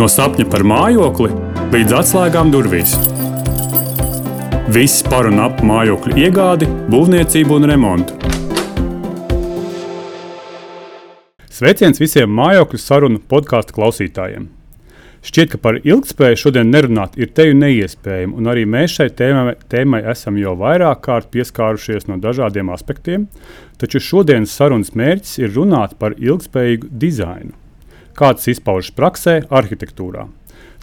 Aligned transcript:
No 0.00 0.06
sapņa 0.08 0.46
par 0.48 0.62
mājokli 0.64 1.26
līdz 1.74 1.92
atslēgām 1.98 2.48
durvīs. 2.48 2.94
Viss 4.72 5.02
par 5.04 5.28
un 5.28 5.42
ap 5.44 5.60
mājokļu 5.60 6.16
iegādi, 6.22 6.68
būvniecību 6.88 7.58
un 7.58 7.68
remontu. 7.68 8.16
Sveiciens 11.52 12.00
visiem 12.00 12.32
mājokļu 12.32 12.80
sarunu 12.80 13.20
podkāstu 13.28 13.76
klausītājiem! 13.76 14.48
Šķiet, 15.20 15.52
ka 15.52 15.60
par 15.68 15.82
ilgspēju 15.84 16.42
šodien 16.46 16.72
nerunāt 16.72 17.20
ir 17.20 17.34
teju 17.36 17.60
neiespējami, 17.60 18.38
un 18.40 18.48
arī 18.48 18.64
mēs 18.64 18.96
šai 18.96 19.10
tēmai, 19.20 19.58
tēmai 19.68 20.06
esam 20.14 20.40
jau 20.40 20.56
vairāk 20.64 21.04
kārt 21.04 21.28
pieskārušies 21.34 22.08
no 22.08 22.16
dažādiem 22.16 22.72
aspektiem. 22.72 23.28
Taču 23.76 24.00
šodienas 24.00 24.56
sarunas 24.56 24.96
mērķis 24.96 25.42
ir 25.44 25.58
runāt 25.60 26.00
par 26.00 26.16
ilgspējīgu 26.16 26.88
dizainu 27.04 27.59
kāds 28.20 28.48
izpaužas 28.52 28.92
praksē, 28.96 29.40
arhitektūrā. 29.48 30.26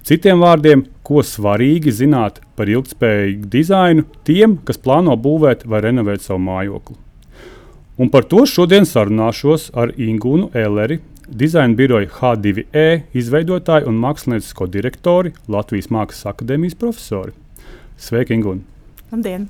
Citiem 0.07 0.39
vārdiem, 0.39 0.85
ko 1.03 1.19
svarīgi 1.25 1.91
zināt 1.91 2.39
par 2.55 2.69
ilgspējīgu 2.71 3.49
dizainu 3.51 4.05
tiem, 4.27 4.55
kas 4.63 4.79
plāno 4.79 5.17
būvēt 5.19 5.65
vai 5.67 5.81
renovēt 5.83 6.23
savu 6.23 6.39
mājokli. 6.45 6.95
Un 7.97 8.11
par 8.13 8.27
to 8.29 8.45
šodien 8.47 8.85
sarunāšos 8.87 9.71
ar 9.75 9.91
Ingūnu 9.97 10.51
Elleri, 10.55 10.99
dizaina 11.27 11.75
biroja 11.75 12.07
H2E 12.13 12.87
izveidotāju 13.19 13.89
un 13.91 13.99
māksliniecisko 14.03 14.69
direktori 14.71 15.33
Latvijas 15.51 15.89
Mākslas 15.91 16.29
akadēmijas 16.31 16.77
profesori. 16.79 17.35
Sveiki, 17.99 18.37
Ingūna! 18.37 18.63
Labdien! 19.11 19.49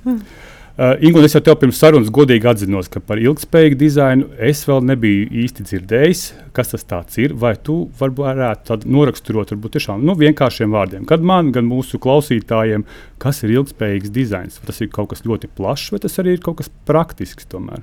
Uh, 0.78 0.94
Ingu, 1.02 1.18
es 1.26 1.32
jau 1.34 1.40
tev 1.42 1.56
pirms 1.58 1.80
sarunas 1.82 2.10
godīgi 2.14 2.46
atzinos, 2.46 2.86
ka 2.86 3.00
par 3.02 3.18
ilgspējīgu 3.18 3.74
dizainu 3.80 4.28
es 4.46 4.60
vēl 4.62 4.84
nebiju 4.86 5.24
īsti 5.42 5.64
dzirdējis, 5.66 6.20
kas 6.54 6.70
tas 6.70 7.18
ir. 7.18 7.34
Vai 7.34 7.56
tu 7.58 7.80
varētu 7.98 8.76
noraksturot, 8.86 9.50
varbūt 9.56 9.74
tiešām 9.74 10.06
nu, 10.06 10.14
vienkāršiem 10.20 10.70
vārdiem, 10.70 11.02
kad 11.10 11.26
man, 11.26 11.50
gan 11.50 11.66
mūsu 11.66 11.98
klausītājiem, 11.98 12.86
kas 13.18 13.42
ir 13.42 13.56
ilgspējīgs 13.56 14.14
dizains? 14.14 14.62
Vai 14.62 14.70
tas 14.70 14.78
ir 14.78 14.92
kaut 14.94 15.10
kas 15.10 15.26
ļoti 15.26 15.50
plašs, 15.58 15.90
vai 15.96 16.04
tas 16.06 16.14
arī 16.22 16.38
ir 16.38 16.46
kaut 16.46 16.60
kas 16.62 16.70
praktisks 16.86 17.50
tomēr? 17.50 17.82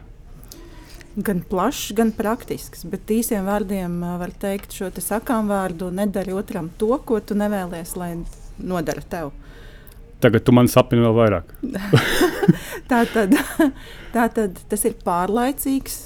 Gan 1.20 1.44
plašs, 1.52 1.92
gan 2.00 2.16
praktisks, 2.16 2.88
bet 2.88 3.12
īsiem 3.12 3.44
vārdiem 3.44 4.06
var 4.24 4.32
teikt 4.40 4.72
šo 4.72 4.88
te 4.96 5.04
sakām 5.04 5.52
vārdu: 5.52 5.92
nedari 5.92 6.32
otram 6.32 6.72
to, 6.80 6.96
ko 7.04 7.20
tu 7.20 7.36
nevēlies, 7.36 7.98
lai 8.00 8.14
nodara 8.56 9.04
tev. 9.04 9.36
Tagad 10.26 10.42
tu 10.42 10.54
man 10.58 10.66
sapni 10.72 10.98
vēl 11.04 11.14
vairāk. 11.14 11.52
tā, 12.90 13.04
tad, 13.14 13.36
tā 14.16 14.24
tad 14.34 14.62
tas 14.72 14.86
ir 14.90 14.96
pārlaicīgs. 15.06 16.00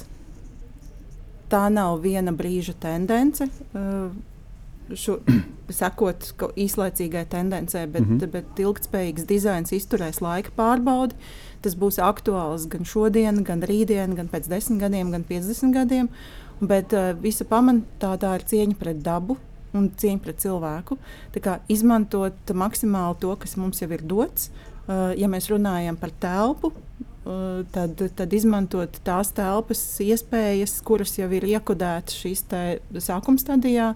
Tā 1.50 1.64
nav 1.72 2.02
viena 2.04 2.34
brīža 2.36 2.74
tendence. 2.82 3.48
Uh, 3.72 4.10
šo, 4.92 5.16
sakot 5.80 6.28
īslaicīgai 6.52 7.24
tendencē, 7.32 7.86
bet, 7.86 8.04
mm 8.04 8.18
-hmm. 8.18 8.30
bet 8.34 8.60
ilgspējīgs 8.60 9.26
dizains 9.26 9.72
izturēs 9.72 10.20
laika 10.20 10.52
pārbaudi. 10.56 11.16
Tas 11.64 11.76
būs 11.76 12.00
aktuāls 12.00 12.68
gan 12.68 12.84
šodien, 12.84 13.42
gan 13.44 13.62
rītdien, 13.62 14.14
gan 14.16 14.28
pēc 14.28 14.48
desmit 14.48 14.80
gadiem, 14.80 15.10
gan 15.10 15.24
piecdesmit 15.24 15.74
gadiem. 15.74 16.08
Bet 16.60 16.92
uh, 16.92 17.14
visa 17.22 17.44
pamatā 17.44 18.18
tā 18.20 18.34
ir 18.36 18.44
cieņa 18.44 18.76
pret 18.76 19.00
dabu, 19.02 19.36
un 19.76 19.88
cieņa 19.96 20.22
pret 20.24 20.42
cilvēku. 20.42 20.98
Izmantot 21.70 22.54
maksimāli 22.54 23.18
to, 23.22 23.34
kas 23.40 23.56
mums 23.60 23.82
jau 23.82 23.90
ir 23.94 24.04
dots. 24.06 24.50
Uh, 24.90 25.12
ja 25.14 25.28
mēs 25.30 25.46
runājam 25.52 25.94
par 26.00 26.10
telpu, 26.18 26.72
uh, 26.72 27.60
tad, 27.70 28.00
tad 28.16 28.32
izmantot 28.34 28.96
tās 29.06 29.30
telpas 29.36 29.82
iespējas, 30.02 30.80
kuras 30.86 31.12
jau 31.18 31.28
ir 31.36 31.46
iekodētas 31.46 32.16
šīs 32.18 32.42
sākuma 33.04 33.38
stadijā, 33.38 33.92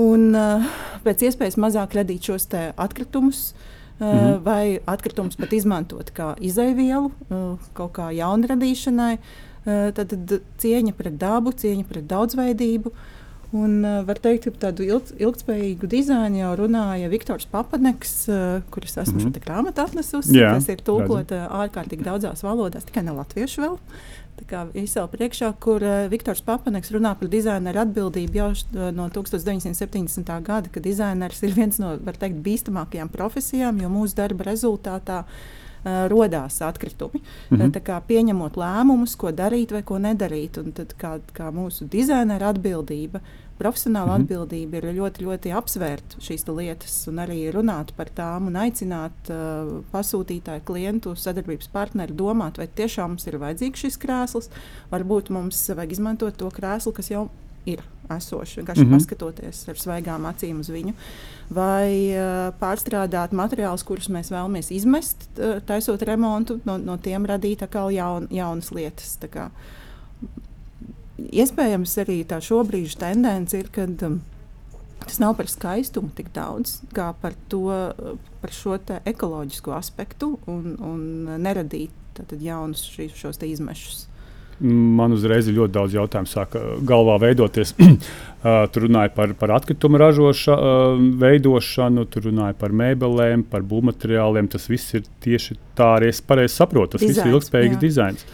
un 0.00 0.30
uh, 0.32 0.70
pēc 1.04 1.26
iespējas 1.28 1.58
mazāk 1.60 1.98
radīt 1.98 2.30
šos 2.30 2.48
atkritumus. 2.76 3.52
-hmm. 3.98 4.42
Vai 4.44 4.78
atkritumus 4.84 5.36
pat 5.36 5.52
izmantot 5.52 6.10
kā 6.12 6.34
izaivielu, 6.40 7.10
kaut 7.72 7.92
kā 7.96 8.10
jaunu 8.12 8.46
radīšanai, 8.46 9.18
tad, 9.64 10.08
tad 10.12 10.42
cieņa 10.60 10.92
pret 10.92 11.16
dabu, 11.16 11.52
cieņa 11.52 11.84
pret 11.88 12.04
daudzveidību. 12.04 12.92
Uh, 12.92 13.15
Un, 13.56 13.78
uh, 13.84 14.00
var 14.06 14.18
teikt, 14.20 14.46
ka 14.46 14.66
tādu 14.66 14.84
ilg, 14.86 15.10
ilgspējīgu 15.22 15.88
dizainu 15.90 16.40
jau 16.40 16.52
runāja 16.60 17.08
Viktors 17.12 17.46
Papaneks, 17.50 18.14
uh, 18.28 18.60
kurus 18.74 18.96
esmu 18.96 19.16
mm 19.16 19.24
-hmm. 19.24 19.34
šo 19.38 19.44
grāmatu 19.46 19.84
atnesusi. 19.84 20.36
Jā, 20.36 20.52
tas 20.54 20.68
ir 20.68 20.82
tulkot 20.84 21.32
uh, 21.32 21.48
ārkārtīgi 21.62 22.04
daudzās 22.04 22.44
valodās, 22.44 22.84
tikai 22.84 23.04
ne 23.06 23.16
latviešu 23.16 23.62
vēl. 23.62 23.76
Tā 24.36 24.44
kā 24.50 24.62
izsēla 24.76 25.08
priekšā, 25.08 25.52
kur 25.60 25.82
uh, 25.82 26.08
Viktors 26.12 26.42
Papaneks 26.42 26.92
runā 26.92 27.14
par 27.18 27.28
dizaineru 27.28 27.80
atbildību 27.84 28.36
jau 28.36 28.50
no 28.92 29.08
1970. 29.08 30.42
gada, 30.42 30.68
ka 30.68 30.80
dizainers 30.80 31.42
ir 31.42 31.54
viens 31.54 31.78
no, 31.78 31.96
var 32.04 32.16
teikt, 32.16 32.42
bīstamākajām 32.44 33.08
profesijām, 33.08 33.80
jo 33.80 33.88
mūsu 33.88 34.16
darba 34.16 34.44
rezultātā 34.44 35.22
uh, 35.24 35.65
radās 35.86 36.60
atkritumi. 36.62 37.20
Mm 37.50 37.58
-hmm. 37.58 37.80
kā, 37.82 38.00
pieņemot 38.08 38.56
lēmumus, 38.56 39.16
ko 39.16 39.30
darīt 39.30 39.72
vai 39.72 39.82
ko 39.82 39.98
nedarīt. 39.98 40.58
Un 40.58 40.72
tad, 40.72 40.94
kā, 40.98 41.20
kā 41.32 41.50
mūsu 41.52 41.88
dizainera 41.88 42.48
atbildība, 42.48 43.20
profesionāla 43.58 44.06
mm 44.06 44.12
-hmm. 44.12 44.22
atbildība 44.22 44.76
ir 44.76 44.84
ļoti, 44.84 45.24
ļoti 45.24 45.54
apsvērt 45.58 46.16
šīs 46.20 46.44
lietas 46.56 47.08
un 47.08 47.16
arī 47.16 47.52
runāt 47.52 47.94
par 47.96 48.08
tām 48.08 48.46
un 48.46 48.56
aicināt 48.56 49.30
uh, 49.30 49.82
pasūtītāju, 49.92 50.60
klientu, 50.64 51.14
sadarbības 51.14 51.68
partneri 51.68 52.12
domāt, 52.12 52.58
vai 52.58 52.66
tiešām 52.66 53.08
mums 53.08 53.26
ir 53.26 53.38
vajadzīgs 53.38 53.80
šis 53.80 53.98
krēsls. 53.98 54.50
Varbūt 54.90 55.30
mums 55.30 55.68
vajag 55.68 55.92
izmantot 55.92 56.36
to 56.36 56.50
krēslu, 56.50 56.92
kas 56.92 57.10
jau 57.10 57.22
ir 57.22 57.45
esoši. 58.16 58.60
Vienkārši 58.60 58.84
mm 58.84 58.88
-hmm. 58.88 58.98
paskatoties 58.98 59.68
ar 59.68 59.78
svaigām 59.78 60.26
acīm 60.30 60.60
uz 60.60 60.70
viņu. 60.70 60.94
Vai 61.50 62.14
uh, 62.14 62.52
pārstrādāt 62.60 63.32
materiālus, 63.32 63.84
kurus 63.84 64.08
mēs 64.08 64.30
vēlamies 64.30 64.70
izmest, 64.70 65.28
uh, 65.38 65.60
taisot 65.66 66.02
remontu, 66.02 66.60
no, 66.64 66.78
no 66.78 66.96
tiem 66.96 67.26
radīt 67.26 67.62
atkal 67.62 67.90
jaun, 67.90 68.28
jaunas 68.30 68.70
lietas. 68.70 69.18
Iespējams, 71.32 71.98
arī 71.98 72.24
tā 72.24 72.40
šobrīd 72.40 72.98
tendence 72.98 73.58
ir, 73.58 73.68
ka 73.72 73.86
um, 74.06 74.20
tas 75.04 75.18
nav 75.18 75.36
par 75.36 75.48
skaistumu 75.48 76.10
tik 76.14 76.32
daudz, 76.34 76.82
kā 76.92 77.14
par, 77.20 77.32
to, 77.48 77.92
par 78.40 78.52
šo 78.52 78.78
ekoloģisko 79.04 79.72
aspektu 79.72 80.38
un, 80.46 80.76
un 80.80 81.24
neradīt 81.40 81.90
tātad, 82.14 82.42
jaunus 82.42 82.84
šī, 82.84 83.10
šos 83.14 83.42
izmešus 83.42 84.06
man 84.60 85.12
uzreiz 85.16 85.48
ļoti 85.52 85.74
daudz 85.74 85.94
jautājumu, 85.96 86.30
sāka 86.30 86.62
galvā 86.86 87.18
veidoties. 87.22 87.74
tur 88.72 88.86
runāja 88.86 89.10
par, 89.14 89.32
par 89.38 89.52
atkritumu 89.56 89.98
ražošanu, 90.00 91.12
veidošanu, 91.20 92.04
tur 92.12 92.28
runāja 92.28 92.56
par 92.58 92.74
mēbelēm, 92.76 93.46
par 93.50 93.64
būvmateriāliem. 93.66 94.50
Tas 94.52 94.68
viss 94.70 94.94
ir 94.96 95.06
tieši 95.24 95.58
tā, 95.78 95.96
arī 95.98 96.12
es 96.12 96.22
pareizi 96.22 96.54
saprotu. 96.60 96.96
Tas 96.96 97.04
Dizains, 97.04 97.16
viss 97.16 97.26
ir 97.26 97.34
ilgspējīgs 97.34 97.76
jā. 97.76 97.82
dizains. 97.82 98.26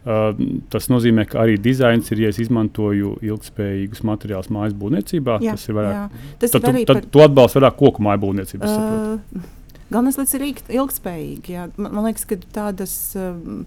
Uh, 0.00 0.32
tas 0.72 0.86
nozīmē, 0.88 1.26
ka 1.28 1.42
arī 1.42 1.58
dizains 1.60 2.08
ir, 2.14 2.22
ja 2.24 2.32
es 2.32 2.38
izmantoju 2.40 3.18
ilgspējīgus 3.26 4.00
materiālus 4.08 4.48
mājas 4.54 4.76
būvniecībā. 4.80 5.40
Jā, 5.44 5.58
tas 5.58 5.68
ir 5.68 5.76
vairāk. 5.76 6.20
Tas 6.40 6.54
tad, 6.54 6.68
ir 6.70 6.78
tu, 6.78 6.84
tad 6.88 7.02
par... 7.02 7.08
tu 7.12 7.24
atbalsti 7.26 7.60
vairāk 7.60 7.80
koku 7.82 8.06
māju 8.06 8.22
būvniecību. 8.24 8.70
Uh, 8.70 9.48
Galvenais 9.90 10.16
lietas 10.16 10.36
ir 10.38 10.46
ilgspējīgi. 10.48 11.52
Jā. 11.52 11.66
Man, 11.76 11.92
man 11.98 12.08
liekas, 12.08 12.24
ka 12.30 12.40
tādas. 12.54 12.94
Uh, 13.18 13.66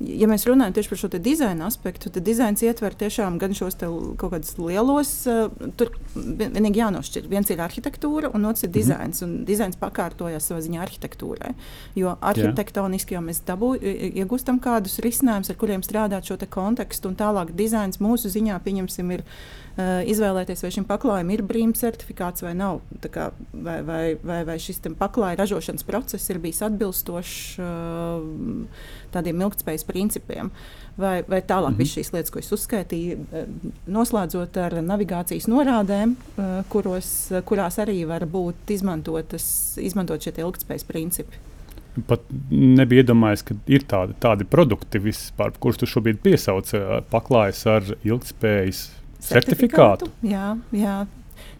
ja 0.00 0.28
mēs 0.30 0.46
runājam 0.48 0.74
tieši 0.76 0.90
par 0.92 1.00
šo 1.02 1.10
dizaina 1.20 1.66
aspektu, 1.68 2.10
tad 2.12 2.24
dizains 2.26 2.62
ietver 2.64 2.94
tiešām 2.98 3.38
gan 3.40 3.54
šos 3.56 3.76
kaut 3.80 4.32
kādus 4.32 4.56
lielos, 4.58 5.12
uh, 5.28 5.52
tur 5.78 5.92
vienīgi 6.14 6.80
jānošķir. 6.80 7.28
Viens 7.30 7.52
ir 7.52 7.62
arhitektūra, 7.64 8.32
un 8.34 8.48
otrs 8.50 8.64
ir 8.64 8.70
mhm. 8.70 8.76
dizains. 8.78 9.22
Un 9.26 9.36
dizains 9.48 9.78
pakārtojas 9.80 10.50
savā 10.50 10.62
ziņā 10.64 10.82
arhitektūrai. 10.86 11.54
Jo 11.98 12.16
arhitektoniski 12.32 13.16
jau 13.16 13.24
mēs 13.24 13.42
dabū, 13.46 13.74
iegūstam 14.10 14.60
kādus 14.62 14.98
risinājumus, 15.04 15.52
ar 15.52 15.60
kuriem 15.60 15.84
strādāt 15.86 16.28
šo 16.28 16.38
kontekstu, 16.50 17.10
un 17.10 17.18
tālāk 17.20 17.52
dizains 17.56 18.00
mūsu 18.00 18.30
ziņā, 18.32 18.56
pieņemsim, 18.64 19.10
ir 19.16 19.24
izvēlēties, 20.10 20.62
vai 20.64 20.70
šim 20.74 20.86
paklājam 20.88 21.30
ir 21.34 21.42
brīvs 21.46 21.82
certifikāts 21.82 22.44
vai 22.44 22.54
nav. 22.58 22.80
Kā, 23.12 23.30
vai, 23.52 23.80
vai, 23.86 24.02
vai, 24.22 24.40
vai 24.48 24.58
šis 24.62 24.82
paklāja 24.98 25.40
ražošanas 25.40 25.86
process 25.86 26.30
ir 26.32 26.40
bijis 26.42 26.62
atbilstošs 26.66 27.58
uh, 27.60 28.86
tādiem 29.14 29.42
ilgspējas 29.46 29.86
principiem. 29.88 30.52
Vai, 31.00 31.22
vai 31.28 31.40
tālāk 31.40 31.72
mm 31.72 31.80
-hmm. 31.80 31.92
šīs 31.94 32.12
lietas, 32.12 32.30
ko 32.30 32.38
es 32.38 32.52
uzskaitīju, 32.52 33.18
noslēdzot 33.86 34.56
ar 34.60 34.74
navigācijas 34.84 35.46
norādēm, 35.48 36.16
kuros, 36.68 37.32
kurās 37.44 37.78
arī 37.78 38.04
var 38.06 38.26
būt 38.26 38.74
izmantotas, 38.74 39.78
izmantot 39.78 40.20
šie 40.20 40.32
ilgspējas 40.36 40.84
principi. 40.84 41.36
Pat 42.06 42.20
nebija 42.50 43.02
iedomājies, 43.02 43.42
ka 43.42 43.54
ir 43.66 43.82
tādi, 43.82 44.14
tādi 44.20 44.44
produkti, 44.44 44.98
vispār, 44.98 45.52
kurus 45.58 45.76
tu 45.76 45.86
šobrīd 45.86 46.20
piesauc, 46.22 46.70
paklājas 47.10 47.66
ar 47.66 47.82
ilgspējas 48.04 48.99
certifikātu. 49.20 50.10
Jā, 50.26 50.56
jā. 50.72 51.06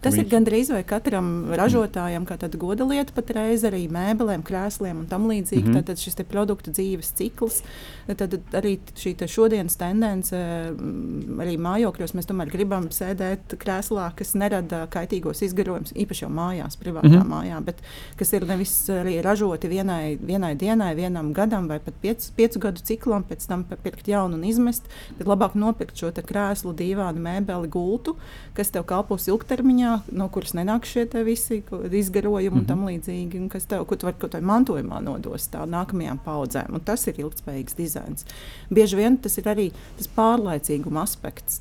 Tas 0.00 0.14
viņš... 0.16 0.24
ir 0.24 0.30
gandrīz 0.32 0.70
vai 0.72 0.80
katram 0.88 1.50
ražotājam, 1.56 2.24
kā 2.28 2.38
tāda 2.40 2.58
goda 2.60 2.86
lieta 2.88 3.12
patreiz 3.16 3.64
arī 3.68 3.82
mēbelēm, 3.92 4.44
krēsliem 4.46 5.02
un 5.02 5.08
tam 5.10 5.28
līdzīgi. 5.28 5.66
Mm 5.66 5.76
-hmm. 5.76 5.86
Tad 5.90 6.00
šis 6.00 6.16
produktu 6.30 6.70
dzīves 6.70 7.12
cikls, 7.18 7.62
tad 8.06 8.38
arī 8.56 8.78
šī 8.96 9.14
šodienas 9.28 9.76
tendence, 9.76 10.36
mm, 10.36 11.40
arī 11.40 11.56
mājokļos 11.58 12.14
mēs 12.16 12.28
tomēr 12.28 12.50
gribam 12.52 12.88
sēdēt 12.88 13.56
krēslā, 13.60 14.10
kas 14.16 14.34
nerada 14.34 14.86
kaitīgos 14.86 15.42
izgarojumus, 15.42 15.92
īpaši 15.92 16.24
jau 16.24 16.30
mājās, 16.30 16.78
privātā 16.80 17.08
mm 17.08 17.20
-hmm. 17.20 17.32
mājā, 17.34 17.60
bet 17.64 17.82
kas 18.16 18.32
ir 18.32 18.46
nevis 18.46 18.88
arī 18.88 19.20
ražoti 19.22 19.68
vienai, 19.68 20.18
vienai 20.26 20.54
dienai, 20.54 20.94
vienam 20.94 21.32
gadam 21.32 21.68
vai 21.68 21.78
pat 21.78 21.94
piec, 22.00 22.30
piecu 22.36 22.58
gadu 22.58 22.80
ciklam, 22.80 23.24
pēc 23.24 23.46
tam 23.48 23.64
pirkt 23.82 24.08
jaunu 24.08 24.34
un 24.34 24.44
izmest, 24.44 24.88
bet 25.18 25.26
labāk 25.26 25.54
nopirkt 25.54 25.96
šo 25.96 26.10
krēslu, 26.10 26.74
dīvānu, 26.74 27.20
mēbeli, 27.20 27.68
gultu, 27.68 28.16
kas 28.54 28.70
tev 28.70 28.84
kalpos 28.84 29.28
ilgtermiņā, 29.28 29.89
no 30.12 30.28
kuras 30.32 30.54
nenāk 30.56 30.86
šie 30.88 31.06
visi 31.24 31.62
izgarojumi 31.92 32.48
mm 32.48 32.52
-hmm. 32.52 32.58
un 32.58 32.58
mhm. 32.58 32.68
tam 32.68 32.86
līdzīgi, 32.86 33.40
un 33.40 33.48
kas 33.48 33.66
tev, 33.66 33.84
ko 33.84 33.96
tu 33.96 34.06
vari 34.06 34.16
kaut 34.20 34.34
kādā 34.34 34.42
mantojumā 34.42 35.02
nodos 35.02 35.48
tā 35.50 35.66
nākamajām 35.66 36.18
paudzēm. 36.24 36.74
Un 36.74 36.80
tas 36.80 37.06
ir 37.06 37.14
ilgspējīgs 37.14 37.76
dizains. 37.76 38.26
Bieži 38.70 38.96
vien 38.96 39.16
tas 39.16 39.38
ir 39.38 39.44
arī 39.44 39.70
tas 39.98 40.08
pārlaicīguma 40.16 41.02
aspekts. 41.02 41.60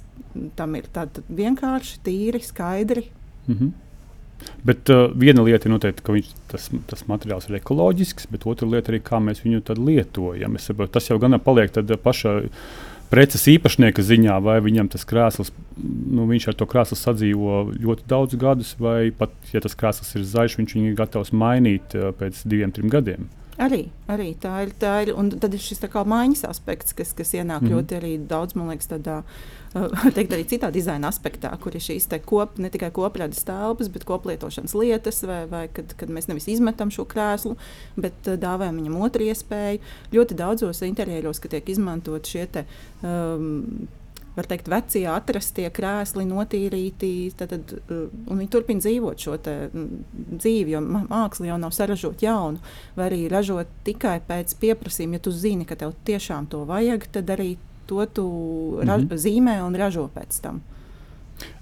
Tam 0.55 0.75
ir 0.75 0.83
tāds 0.93 1.21
vienkārši, 1.29 1.99
tīri, 2.03 2.43
skaidri. 2.43 3.03
Mm 3.47 3.55
-hmm. 3.55 3.71
Bet 4.63 4.89
uh, 4.89 5.09
viena 5.15 5.43
lieta 5.43 5.67
ir 5.67 5.73
noteikti, 5.73 6.03
ka 6.03 6.13
viņš, 6.13 6.29
tas, 6.51 6.69
tas 6.87 7.05
materiāls 7.07 7.49
ir 7.49 7.55
ekoloģisks, 7.59 8.27
bet 8.31 8.45
otra 8.45 8.67
lieta 8.67 8.91
arī, 8.91 9.01
kā 9.03 9.19
mēs 9.23 9.43
viņu 9.43 9.61
lietojam. 9.79 10.57
Saprotu, 10.57 10.91
tas 10.91 11.09
jau 11.09 11.19
gan 11.19 11.39
paliek 11.43 11.71
paša 12.03 12.41
preces 13.09 13.47
īpašnieka 13.49 14.03
ziņā, 14.05 14.37
vai 14.45 14.59
viņam 14.63 14.91
tas 14.93 15.05
krēsls, 15.09 15.51
nu, 15.77 16.27
viņš 16.29 16.49
ar 16.51 16.57
to 16.59 16.67
krēslu 16.69 16.97
sadzīvo 16.99 17.59
ļoti 17.73 18.07
daudz 18.09 18.37
gadus, 18.39 18.75
vai 18.81 19.09
pat, 19.15 19.33
ja 19.53 19.61
tas 19.63 19.77
krēsls 19.77 20.15
ir 20.19 20.27
zaļš, 20.29 20.59
viņš 20.59 20.77
viņu 20.77 20.91
ir 20.91 20.97
gatavs 20.99 21.33
mainīt 21.33 21.97
uh, 21.97 22.11
pēc 22.17 22.43
diviem, 22.45 22.73
trim 22.75 22.91
gadiem. 22.93 23.29
Arī, 23.59 23.89
arī 24.07 24.29
tā 24.39 24.53
ir. 24.63 24.69
Tā 24.79 24.93
ir 25.03 25.09
un 25.19 25.29
tad 25.35 25.53
ir 25.53 25.59
šis 25.59 25.81
mājas 26.07 26.45
aspekts, 26.47 26.93
kas, 26.95 27.11
kas 27.13 27.33
ienāk 27.33 27.61
mm 27.61 27.67
-hmm. 27.67 27.73
ļoti 27.75 28.27
daudz, 28.27 28.55
man 28.55 28.69
liekas, 28.69 28.87
tādā 28.87 29.23
teikt, 30.15 30.31
arī 30.33 30.45
citā 30.47 30.71
dizaina 30.71 31.09
aspektā, 31.09 31.51
kur 31.59 31.75
ir 31.75 31.81
šīs 31.81 32.07
kop, 32.25 32.57
ne 32.57 32.69
tikai 32.69 32.91
kopradas 32.91 33.43
telpas, 33.43 33.89
bet 33.89 34.03
koplietošanas 34.03 34.73
lietas, 34.73 35.23
vai, 35.23 35.45
vai 35.45 35.67
kad, 35.67 35.93
kad 35.97 36.09
mēs 36.09 36.27
nevis 36.27 36.47
izmetam 36.47 36.89
šo 36.89 37.05
krēslu, 37.05 37.55
bet 37.95 38.13
dāvājam 38.23 38.79
viņam 38.79 39.01
otru 39.01 39.23
iespēju. 39.23 39.79
Ļoti 40.13 40.35
daudzos 40.35 40.81
interjeros, 40.81 41.39
kad 41.39 41.51
tiek 41.51 41.69
izmantot 41.69 42.25
šie 42.25 42.47
te, 42.47 42.65
um, 43.03 43.87
var 44.35 44.47
teikt, 44.49 44.69
vecie 44.71 45.05
atrastie 45.11 45.67
krēsli, 45.73 46.25
notīrīti. 46.29 47.11
Tad, 47.39 47.53
tad, 47.55 47.73
uh, 47.89 48.05
viņi 48.29 48.49
turpina 48.53 48.83
dzīvot 48.83 49.25
šo 49.25 49.37
dzīvi, 49.39 50.75
jo 50.75 50.83
māksla 50.83 51.51
jau 51.51 51.57
nav 51.61 51.73
saražot 51.75 52.23
jaunu, 52.23 52.61
vai 52.97 53.09
arī 53.09 53.23
ražot 53.31 53.71
tikai 53.87 54.19
pēc 54.27 54.55
pieprasījuma. 54.61 55.19
Ja 55.19 55.25
tu 55.27 55.35
zini, 55.35 55.67
ka 55.69 55.79
tev 55.79 55.95
tiešām 56.07 56.49
to 56.51 56.65
vajag, 56.69 57.09
tad 57.17 57.35
arī 57.35 57.55
to 57.89 58.05
tu 58.05 58.25
mm 58.83 58.87
-hmm. 58.87 59.17
zīmē 59.17 59.61
un 59.65 59.75
ražo 59.75 60.09
pēc 60.15 60.41
tam. 60.41 60.61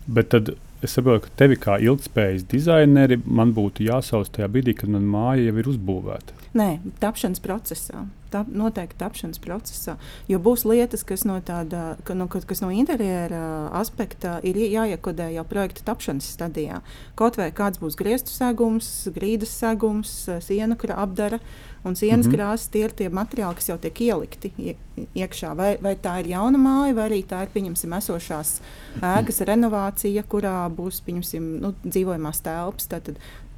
Bet 0.07 0.29
tad 0.29 0.49
es 0.81 0.91
saprotu, 0.91 1.25
ka 1.25 1.29
tevi 1.35 1.55
kā 1.55 1.79
ilgspējas 1.81 2.45
dizaineri 2.51 3.19
man 3.25 3.53
būtu 3.53 3.87
jāsauc 3.87 4.29
tajā 4.29 4.47
brīdī, 4.47 4.75
kad 4.77 4.89
man 4.89 5.07
māja 5.09 5.47
jau 5.47 5.57
ir 5.57 5.69
uzbūvēta. 5.73 6.37
Nē, 6.53 6.79
tapšanas 6.99 7.39
procesā. 7.39 8.05
Tā 8.31 8.43
noteikti 8.51 8.99
tapšanas 8.99 9.39
procesā. 9.39 9.95
Jo 10.27 10.39
būs 10.43 10.65
lietas, 10.67 11.05
kas 11.07 11.23
no, 11.27 11.37
tāda, 11.45 11.95
ka, 12.07 12.15
no, 12.17 12.27
kas 12.27 12.61
no 12.63 12.71
interjera 12.75 13.69
aspekta 13.79 14.37
ir 14.43 14.59
jāiekodē 14.59 15.29
jau 15.35 15.45
projekta 15.47 15.85
tapšanas 15.87 16.27
stadijā. 16.35 16.81
Kaut 17.19 17.39
vai 17.39 17.51
kāds 17.55 17.79
būs 17.79 17.95
grieztu 17.99 18.33
segums, 18.33 18.89
grīdas 19.15 19.53
segums, 19.55 20.13
sienu 20.43 20.75
apdara 20.95 21.39
un 21.87 21.95
sienas 21.95 22.25
mm 22.25 22.31
-hmm. 22.31 22.35
krāsas, 22.35 22.69
tie 22.69 22.83
ir 22.83 22.91
tie 22.91 23.09
materiāli, 23.09 23.55
kas 23.55 23.69
jau 23.69 23.77
tiek 23.77 24.01
ielikti 24.01 24.75
iekšā. 25.15 25.55
Vai, 25.55 25.77
vai 25.81 25.95
tā 25.95 26.19
ir 26.19 26.27
jauna 26.27 26.57
māja, 26.57 26.95
vai 26.95 27.09
arī 27.09 27.23
tā 27.25 27.41
ir 27.43 27.49
pieņemsim 27.53 27.93
esošās 27.93 28.61
ēkas 29.01 29.41
renovācija, 29.41 30.23
kurā 30.23 30.69
būs 30.69 31.01
pieņemsim 31.05 31.59
nu, 31.61 31.73
dzīvojamās 31.85 32.41
telpas. 32.41 32.87
Tātad 32.87 33.15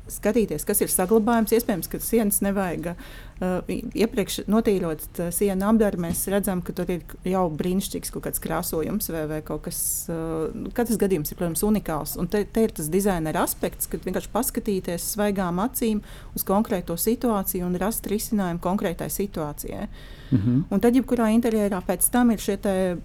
skatīties, 0.07 0.65
kas 0.65 0.81
ir 0.81 0.91
saglabājams. 0.93 1.53
Iespējams, 1.55 1.89
ka 1.91 1.99
sienas 1.99 2.41
nevajag 2.41 2.95
iepriekš 3.39 4.41
notīrot 4.51 5.21
sienu 5.35 5.67
apdaru. 5.69 6.01
Mēs 6.03 6.25
redzam, 6.31 6.61
ka 6.65 6.73
tur 6.75 6.89
ir 6.91 7.03
jau 7.27 7.45
brīnišķīgs 7.59 8.11
kaut 8.13 8.25
kāds 8.27 8.43
krāsojums 8.43 9.09
vai, 9.13 9.23
vai 9.31 9.39
kaut 9.45 9.63
kas. 9.67 9.79
Uh, 10.11 10.69
katrs 10.75 10.99
gadījums 10.99 11.31
ir, 11.31 11.39
protams, 11.39 11.63
unikāls. 11.65 12.17
Un 12.19 12.27
te, 12.31 12.43
te 12.43 12.67
ir 12.67 12.75
tas 12.75 12.91
dizaina 12.91 13.33
aspekts, 13.39 13.87
kad 13.91 14.03
vienkārši 14.03 14.31
paskatīties 14.33 15.11
svaigām 15.15 15.61
acīm 15.63 16.03
uz 16.35 16.45
konkrēto 16.47 16.97
situāciju 16.99 17.67
un 17.69 17.79
rast 17.79 18.07
risinājumu 18.11 18.63
konkrētai 18.63 19.09
situācijai. 19.13 19.87
Mm 20.31 20.37
-hmm. 20.37 20.63
Un 20.69 20.79
tad, 20.79 20.95
jebkurā 20.95 21.31
interjerā 21.33 21.81
pēc 21.87 22.09
tam 22.11 22.31
ir 22.31 22.37
šie 22.37 22.57
te, 22.57 22.97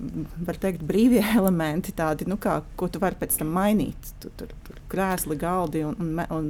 teikt, 0.60 0.82
brīvie 0.82 1.24
elementi, 1.38 1.92
tādi, 1.92 2.26
nu, 2.26 2.36
kā, 2.36 2.62
ko 2.76 2.88
tu 2.88 2.98
vari 2.98 3.16
pēc 3.20 3.38
tam 3.38 3.48
mainīt. 3.48 4.12
Tu, 4.20 4.28
tur, 4.36 4.48
tur 4.66 4.80
krēsli, 4.88 5.36
galdi 5.36 5.84
un, 5.84 5.94
un, 5.98 6.20
un 6.30 6.48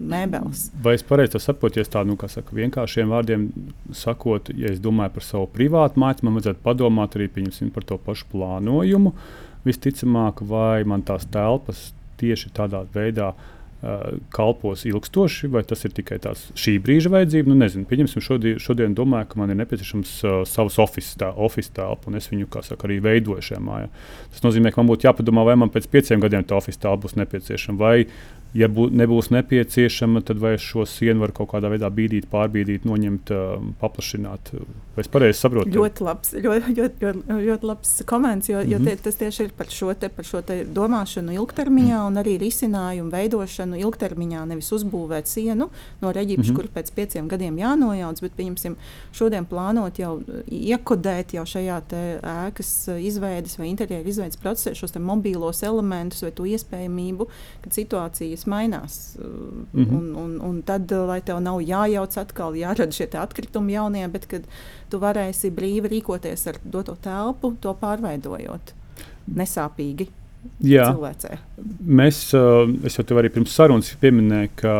mēbeles. 0.00 0.70
Vai 0.82 0.94
es 0.94 1.02
pareizi 1.02 1.40
saprotu, 1.42 1.80
ja 1.80 1.84
tā 1.84 2.04
nu, 2.06 2.16
saka, 2.28 2.54
vienkāršiem 2.96 3.12
vārdiem 3.12 3.48
sakot, 3.92 4.50
ja 4.56 4.70
es 4.72 4.80
domāju 4.80 5.14
par 5.16 5.24
savu 5.24 5.48
privātu 5.52 6.00
māju, 6.00 6.24
man 6.24 6.38
vajadzētu 6.38 6.62
padomāt 6.64 7.16
arī 7.16 7.28
par 7.72 7.84
to 7.84 7.98
pašu 7.98 8.26
plānojumu. 8.32 9.14
Visticamāk, 9.64 10.42
vai 10.42 10.84
man 10.84 11.02
tās 11.02 11.26
telpas 11.26 11.92
tieši 12.18 12.52
tādā 12.54 12.86
veidā 12.94 13.34
uh, 13.34 14.18
kalpos 14.30 14.84
ilgstoši, 14.86 15.48
vai 15.48 15.64
tas 15.64 15.84
ir 15.84 15.92
tikai 15.92 16.18
tās 16.22 16.52
šī 16.54 16.78
brīža 16.80 17.10
vajadzība. 17.10 17.50
Nu, 17.50 17.56
nezinu, 17.58 17.84
pieņemsim, 17.84 18.22
šodien, 18.22 18.60
šodien 18.62 18.94
domāju, 18.94 19.26
ka 19.32 19.40
man 19.40 19.50
ir 19.50 19.58
nepieciešams 19.58 20.14
uh, 20.22 20.38
savs 20.46 20.78
oficiāls 20.78 21.72
telpa, 21.74 22.06
un 22.06 22.16
es 22.16 22.30
viņu 22.30 22.46
saka, 22.62 22.86
arī 22.86 23.00
veidoju 23.02 23.42
šajā 23.42 23.60
mājā. 23.60 23.90
Tas 24.32 24.46
nozīmē, 24.46 24.72
ka 24.72 24.80
man 24.80 24.92
būtu 24.92 25.10
jāpadomā, 25.10 25.44
vai 25.44 25.58
man 25.58 25.74
pēc 25.74 25.90
pieciem 25.90 26.22
gadiem 26.22 26.46
tā 26.46 26.56
oficiāla 26.56 26.94
telpa 26.94 27.08
būs 27.08 27.18
nepieciešama, 27.18 27.78
vai 27.82 28.06
ja 28.56 28.68
bū, 28.72 28.88
nebūs 28.94 29.30
nepieciešama, 29.34 30.22
tad 30.26 30.40
vai 30.42 30.56
šo 30.60 30.86
sienu 30.88 31.24
var 31.24 31.32
kaut 31.36 31.50
kādā 31.52 31.70
veidā 31.72 31.90
bīdīt, 31.92 32.28
pārbīdīt, 32.32 32.86
noņemt, 32.88 33.32
paplašināt. 33.80 34.52
Vai 34.96 35.04
es 35.04 35.10
pareizi 35.12 35.42
saprotu? 35.42 35.74
Ļoti 35.76 36.04
labs, 36.06 36.32
ļoti, 36.40 36.74
ļoti, 36.78 37.02
ļoti, 37.04 37.38
ļoti 37.48 37.68
labs 37.68 37.92
komentārs, 38.08 38.50
jo, 38.50 38.56
mm 38.56 38.62
-hmm. 38.62 38.72
jo 38.72 38.78
mhm. 38.78 38.86
tie, 38.86 38.96
tas 39.04 39.20
tieši 39.20 39.42
ir 39.44 39.52
par 39.56 39.70
šo, 39.70 39.92
te, 39.94 40.08
par 40.08 40.24
šo 40.24 40.40
domāšanu 40.72 41.34
ilgtermiņā 41.36 41.98
mm. 41.98 42.06
un 42.06 42.22
arī 42.22 42.36
risinājumu 42.40 43.12
veidošanu 43.12 43.76
ilgtermiņā. 43.76 44.44
Nevis 44.46 44.72
uzbūvēt 44.72 45.28
sienu 45.28 45.68
no 46.00 46.12
reģipša, 46.12 46.52
mm 46.52 46.56
-hmm. 46.56 46.56
kur 46.56 46.70
pēc 46.74 46.92
pieciem 46.94 47.28
gadiem 47.28 47.58
jānojauc, 47.58 48.20
bet 48.20 48.36
pieņemsim 48.36 48.76
šodien 49.12 49.44
plānot 49.44 49.98
jau 49.98 50.22
iekodēt 50.48 51.34
jau 51.34 51.44
šajā 51.44 51.80
ēkas 52.22 52.72
izveides 53.00 53.58
vai 53.58 53.68
interjeru 53.68 54.08
izveides 54.08 54.40
procesā 54.40 54.74
šos 54.74 54.94
mobīlos 54.96 55.62
elementus 55.62 56.22
vai 56.22 56.32
to 56.32 56.44
iespējamību, 56.44 57.26
kad 57.62 57.72
situācijas 57.72 58.45
mainās. 58.46 59.16
Mm 59.18 59.84
-hmm. 59.84 59.96
un, 59.98 60.14
un, 60.24 60.40
un 60.40 60.62
tad, 60.62 60.90
lai 60.90 61.20
tev 61.20 61.40
nav 61.40 61.60
jājauc 61.60 62.18
atkal, 62.20 62.54
jārada 62.54 62.92
šie 62.92 63.08
atkritumi 63.12 63.72
jaunie, 63.72 64.08
bet 64.08 64.26
kad 64.26 64.42
tu 64.90 64.98
varēsi 64.98 65.50
brīvi 65.50 65.88
rīkoties 65.88 66.46
ar 66.48 66.58
doto 66.64 66.96
telpu, 67.02 67.54
to 67.60 67.76
pārveidojot 67.80 68.74
nesāpīgi. 69.34 70.08
Jā, 70.62 70.86
cilvēcē. 70.94 71.36
mēs, 71.98 72.18
es 72.86 72.96
jau 72.98 73.04
tev 73.06 73.20
arī 73.20 73.30
pirms 73.34 73.54
sarunas 73.56 73.90
pieminēju, 74.00 74.52
ka 74.60 74.74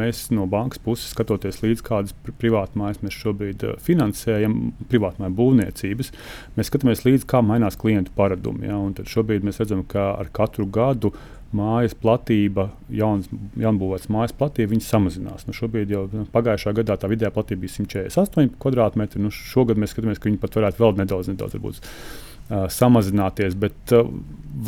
mēs 0.00 0.28
no 0.34 0.46
bankas 0.50 0.80
puses 0.84 1.10
skatoties 1.14 1.60
līdzi, 1.64 1.84
kādas 1.86 2.14
privātmājas 2.40 3.02
mēs 3.04 3.18
šobrīd 3.18 3.64
finansējam, 3.84 4.56
privātmāju 4.92 5.36
būvniecības, 5.40 6.12
mēs 6.56 6.70
skatāmies 6.70 7.04
līdzi, 7.06 7.28
kā 7.30 7.42
mainās 7.44 7.78
klientu 7.80 8.14
paradumi. 8.16 8.70
Ja? 8.70 8.78
Šobrīd 9.14 9.46
mēs 9.46 9.60
redzam, 9.62 9.84
ka 9.88 10.12
ar 10.20 10.30
katru 10.36 10.68
gadu 10.70 11.12
uh, 11.12 11.39
mājas 11.56 11.94
platība, 11.98 12.68
jauns, 12.94 13.28
jaunbūvēts 13.58 14.10
mājas 14.12 14.34
platība, 14.36 14.78
samazinās. 14.84 15.46
Nu, 15.48 15.54
šobrīd 15.56 15.92
jau 15.94 16.06
nu, 16.12 16.24
pagājušā 16.30 16.74
gadā 16.78 16.96
tā 17.00 17.10
vidējā 17.10 17.32
platība 17.34 17.64
bija 17.64 17.76
148 17.80 18.56
km2. 18.62 19.22
Nu, 19.22 19.32
šogad 19.34 19.80
mēs 19.80 19.94
skatāmies, 19.94 20.20
ka 20.20 20.30
viņi 20.30 20.42
pat 20.42 20.58
varētu 20.60 20.84
vēl 20.84 20.98
nedaudz, 21.00 21.30
nedaudz 21.32 21.56
varbūt, 21.56 21.80
uh, 21.80 22.66
samazināties. 22.70 23.56
Bet, 23.60 23.96
uh, 23.96 24.12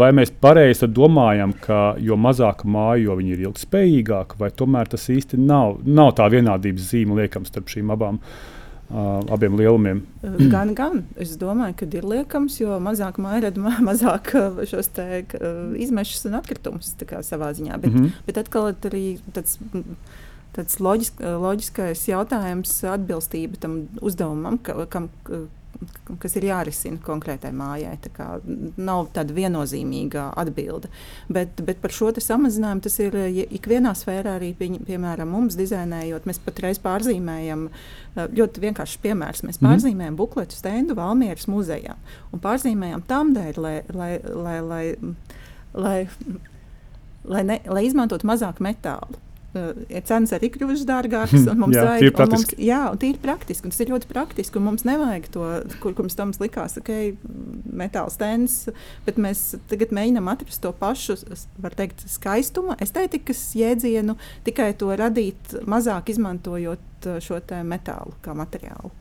vai 0.01 0.11
mēs 0.17 0.35
pareizi 0.43 0.91
domājam, 0.91 1.55
ka 1.67 1.83
jo 2.03 2.19
mazāka 2.19 2.67
māja, 2.67 3.05
jo 3.07 3.19
viņa 3.21 3.37
ir 3.37 3.45
ilgspējīgāka, 3.49 4.41
vai 4.43 4.51
tomēr 4.51 4.91
tas 4.91 5.07
īsti 5.13 5.39
nav, 5.43 5.79
nav 5.87 6.17
tā 6.19 6.27
vienādības 6.35 6.91
zīme 6.91 7.23
liekams 7.23 7.55
starp 7.55 7.71
šīm 7.71 7.95
abām? 7.95 8.19
Uh, 8.19 8.59
abiem 9.33 9.57
lielumiem. 9.57 10.03
Gan, 10.53 10.75
gan. 10.77 11.05
Es 11.21 11.37
domāju, 11.41 11.77
ka 11.81 11.89
ir 11.97 12.07
liekams, 12.09 12.59
jo 12.61 12.77
mazāk 12.83 13.21
māja 13.23 13.47
rada 13.49 13.73
mazāk 13.91 14.35
šos 14.69 14.93
te, 14.97 15.25
izmešus 15.81 16.27
un 16.29 16.39
atkritumus 16.41 16.93
savā 17.25 17.53
ziņā. 17.57 17.79
Bet, 17.81 17.93
mm 17.93 17.99
-hmm. 17.99 18.21
bet 18.27 18.39
atkal 18.39 18.73
arī 18.73 19.19
tāds, 19.33 19.59
tāds 20.53 20.79
loģisk, 20.81 21.21
loģiskais 21.21 22.09
jautājums, 22.09 22.85
atbilstība 22.85 23.61
tam 23.61 23.89
uzdevumam, 24.01 24.59
ka, 24.59 24.87
kam, 24.87 25.09
kas 26.23 26.37
ir 26.39 26.47
jārisina 26.49 27.01
konkrētai 27.03 27.53
mājai. 27.57 27.95
Tā 28.05 28.13
kā, 28.15 28.27
nav 28.77 29.11
tāda 29.17 29.35
viennozīmīga 29.37 30.29
atbilde. 30.43 30.91
Bet, 31.33 31.63
bet 31.67 31.81
par 31.83 31.95
šo 31.95 32.13
samazinājumu 32.13 32.85
tas 32.85 32.99
ir 33.03 33.17
ikvienā 33.43 33.95
sfērā 33.99 34.37
arī, 34.39 34.53
pie, 34.59 34.71
piemēram, 34.87 35.33
mums 35.33 35.57
dizainējot. 35.59 36.29
Mēs 36.29 36.41
patreiz 36.45 36.81
pārzīmējam 36.83 37.69
ļoti 38.17 38.65
vienkāršs 38.67 39.01
piemērs. 39.03 39.45
Mēs 39.47 39.61
mhm. 39.61 39.69
pārzīmējam 39.69 40.21
bukletu 40.21 40.59
stendu 40.59 40.97
Valmieras 40.99 41.49
muzejā 41.51 41.97
un 42.33 42.43
pārzīmējam 42.43 43.05
tam 43.09 43.35
dēļ, 43.37 43.61
lai, 43.63 43.77
lai, 43.97 44.13
lai, 44.23 44.57
lai, 44.63 44.85
lai, 45.75 45.99
lai, 47.25 47.45
ne, 47.49 47.61
lai 47.67 47.85
izmantotu 47.89 48.29
mazāk 48.29 48.63
metālu. 48.65 49.21
Uh, 49.53 49.83
cenas 50.09 50.33
arī 50.33 50.49
kļuvušas 50.55 50.87
dārgākas. 50.89 51.45
Mums 51.53 51.77
jā, 51.77 51.85
vajag, 51.85 52.21
un 52.25 52.31
mums, 52.33 52.53
jā, 52.57 52.81
tīri 53.03 53.21
praktiski. 53.21 53.69
Tas 53.69 53.83
ir 53.85 53.93
ļoti 53.93 54.09
praktiski. 54.09 54.63
Mums 54.65 54.87
nevajag 54.89 55.29
to, 55.35 55.49
kur 55.83 55.97
mums 55.99 56.17
tam 56.17 56.33
likās, 56.41 56.79
ka 56.79 56.81
okay, 56.81 57.13
metāla 57.69 58.13
stends, 58.13 58.63
bet 59.05 59.21
mēs 59.21 59.45
tagad 59.69 59.93
mēģinām 59.93 60.33
atrast 60.33 60.63
to 60.65 60.73
pašu, 60.81 61.19
var 61.61 61.77
teikt, 61.77 62.07
skaistumu, 62.09 62.79
estētikas 62.81 63.45
jēdzienu, 63.59 64.17
tikai 64.49 64.73
to 64.81 64.89
radīt 64.97 65.59
mazāk 65.69 66.15
izmantojot 66.15 67.13
šo 67.21 67.43
metālu 67.69 68.17
kā 68.25 68.33
materiālu. 68.39 68.93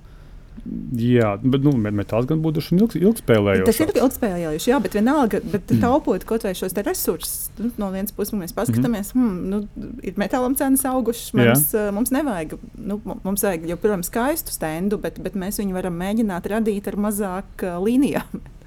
Jā, 0.94 1.32
bet 1.42 1.64
nu, 1.66 1.72
metāls 1.74 2.28
gan 2.30 2.42
būtu 2.44 2.62
ilg, 2.76 2.94
ilgspēlējošs. 3.00 3.66
Tas 3.66 3.80
ir 3.82 3.94
ilgspēlējošs, 3.98 4.68
jā, 4.70 4.78
bet 4.84 4.94
vienalga, 4.94 5.40
bet 5.42 5.72
mm. 5.74 5.82
taupot 5.82 6.26
kaut 6.30 6.46
vai 6.46 6.54
šos 6.58 6.76
resursus, 6.78 7.50
nu, 7.58 7.72
no 7.82 7.90
vienas 7.94 8.14
puses 8.14 8.36
mēs 8.38 8.54
paskatāmies, 8.54 9.10
mm. 9.16 9.26
hmm, 9.26 9.50
nu, 9.50 9.96
ir 10.06 10.22
metālam 10.22 10.54
cenas 10.60 10.86
augušas, 10.86 11.34
mums, 11.34 11.66
jā. 11.74 11.88
mums 11.96 12.14
nevajag, 12.14 12.54
nu, 12.78 13.00
mums 13.24 13.48
vajag 13.48 13.66
joprojām 13.74 14.06
skaistu 14.06 14.54
stendu, 14.54 15.02
bet, 15.02 15.18
bet 15.26 15.40
mēs 15.40 15.58
viņu 15.64 15.80
varam 15.80 15.98
mēģināt 15.98 16.52
radīt 16.54 16.92
ar 16.92 17.00
mazāk 17.10 17.66
uh, 17.66 17.80
līnijām. 17.82 18.42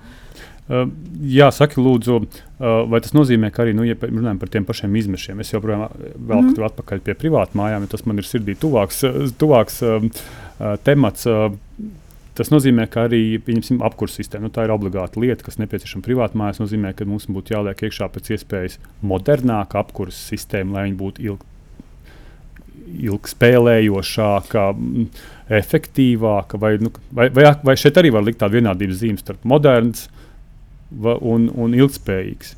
Uh, 0.65 0.87
jā, 1.29 1.51
saki, 1.53 1.77
lūdzu, 1.77 2.15
uh, 2.25 2.87
vai 2.89 2.97
tas 3.05 3.13
nozīmē, 3.13 3.51
ka 3.53 3.67
arī, 3.67 3.75
nu, 3.77 3.85
ja 3.85 3.99
runājam 4.01 4.39
par 4.41 4.49
tiem 4.49 4.65
pašiem 4.65 4.95
izmešiem, 4.97 5.43
es 5.45 5.51
joprojām 5.53 5.83
velku 5.93 6.55
mm. 6.55 6.63
atpakaļ 6.71 7.03
pie 7.05 7.15
privātu 7.21 7.61
mājām, 7.61 7.85
jo 7.85 7.91
tas 7.93 8.07
man 8.09 8.23
ir 8.23 8.25
sirdī 8.25 8.55
tuvāks, 8.57 9.03
tuvāks 9.37 9.83
uh, 9.85 9.99
uh, 10.01 10.23
temats. 10.87 11.29
Uh, 11.29 11.53
Tas 12.35 12.51
nozīmē, 12.51 12.89
ka 12.91 13.05
arī 13.07 13.39
apkurss 13.87 14.19
sistēma 14.19 14.49
nu, 14.49 14.51
ir 14.59 14.73
obligāta 14.75 15.21
lieta, 15.23 15.45
kas 15.47 15.61
nepieciešama 15.61 16.03
privātā 16.03 16.35
mājās. 16.35 16.59
Tas 16.59 16.65
nozīmē, 16.65 16.91
ka 16.99 17.07
mums 17.07 17.29
būtu 17.31 17.55
jāliek 17.55 17.85
iekšā 17.87 18.09
pēc 18.11 18.33
iespējas 18.35 18.81
modernāka 19.07 19.79
apkurss 19.79 20.33
sistēma, 20.33 20.75
lai 20.75 20.89
viņa 20.89 20.99
būtu 20.99 21.23
ilg, 21.29 21.45
ilgspēlējošāka, 23.07 24.67
efektīvāka. 25.61 26.59
Vai, 26.59 26.73
nu, 26.83 26.91
vai, 27.15 27.29
vai, 27.39 27.47
vai 27.71 27.79
šeit 27.79 28.03
arī 28.03 28.11
var 28.17 28.27
likt 28.27 28.43
tādu 28.43 28.59
vienādības 28.59 28.99
zīmi 29.05 29.23
starp 29.23 29.47
moderns 29.47 30.09
un, 30.91 31.47
un 31.55 31.79
ilgspējīgs? 31.79 32.57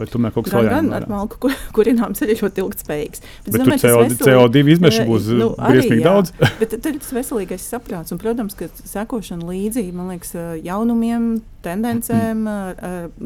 Vai 0.00 0.06
tomēr 0.08 0.32
kaut 0.32 0.46
kas 0.46 0.54
tāds- 0.56 0.70
gan 0.74 0.86
ar 0.96 1.04
malku 1.10 1.36
kur, 1.44 1.54
kurināms 1.76 2.22
arī 2.24 2.36
ļoti 2.40 2.62
ilgspējīgs. 2.64 3.20
Bet, 3.20 3.52
bet 3.52 3.60
domāju, 3.60 3.80
CO, 3.82 3.90
veselīgi, 4.00 4.24
CO2 4.24 4.62
izmešu 4.74 5.06
būs 5.10 5.26
nu, 5.36 5.48
briesmīgi 5.60 6.06
daudz. 6.06 6.32
bet 6.60 6.72
tad 6.72 6.88
ir 6.88 7.00
tas 7.02 7.12
veselīgais 7.18 7.66
saprāts. 7.74 8.14
Un, 8.14 8.20
protams, 8.22 8.56
ka 8.56 8.70
sekošana 8.80 9.44
līdzi, 9.44 9.84
man 9.96 10.08
liekas, 10.14 10.32
jaunumiem, 10.64 11.26
tendencēm, 11.60 12.46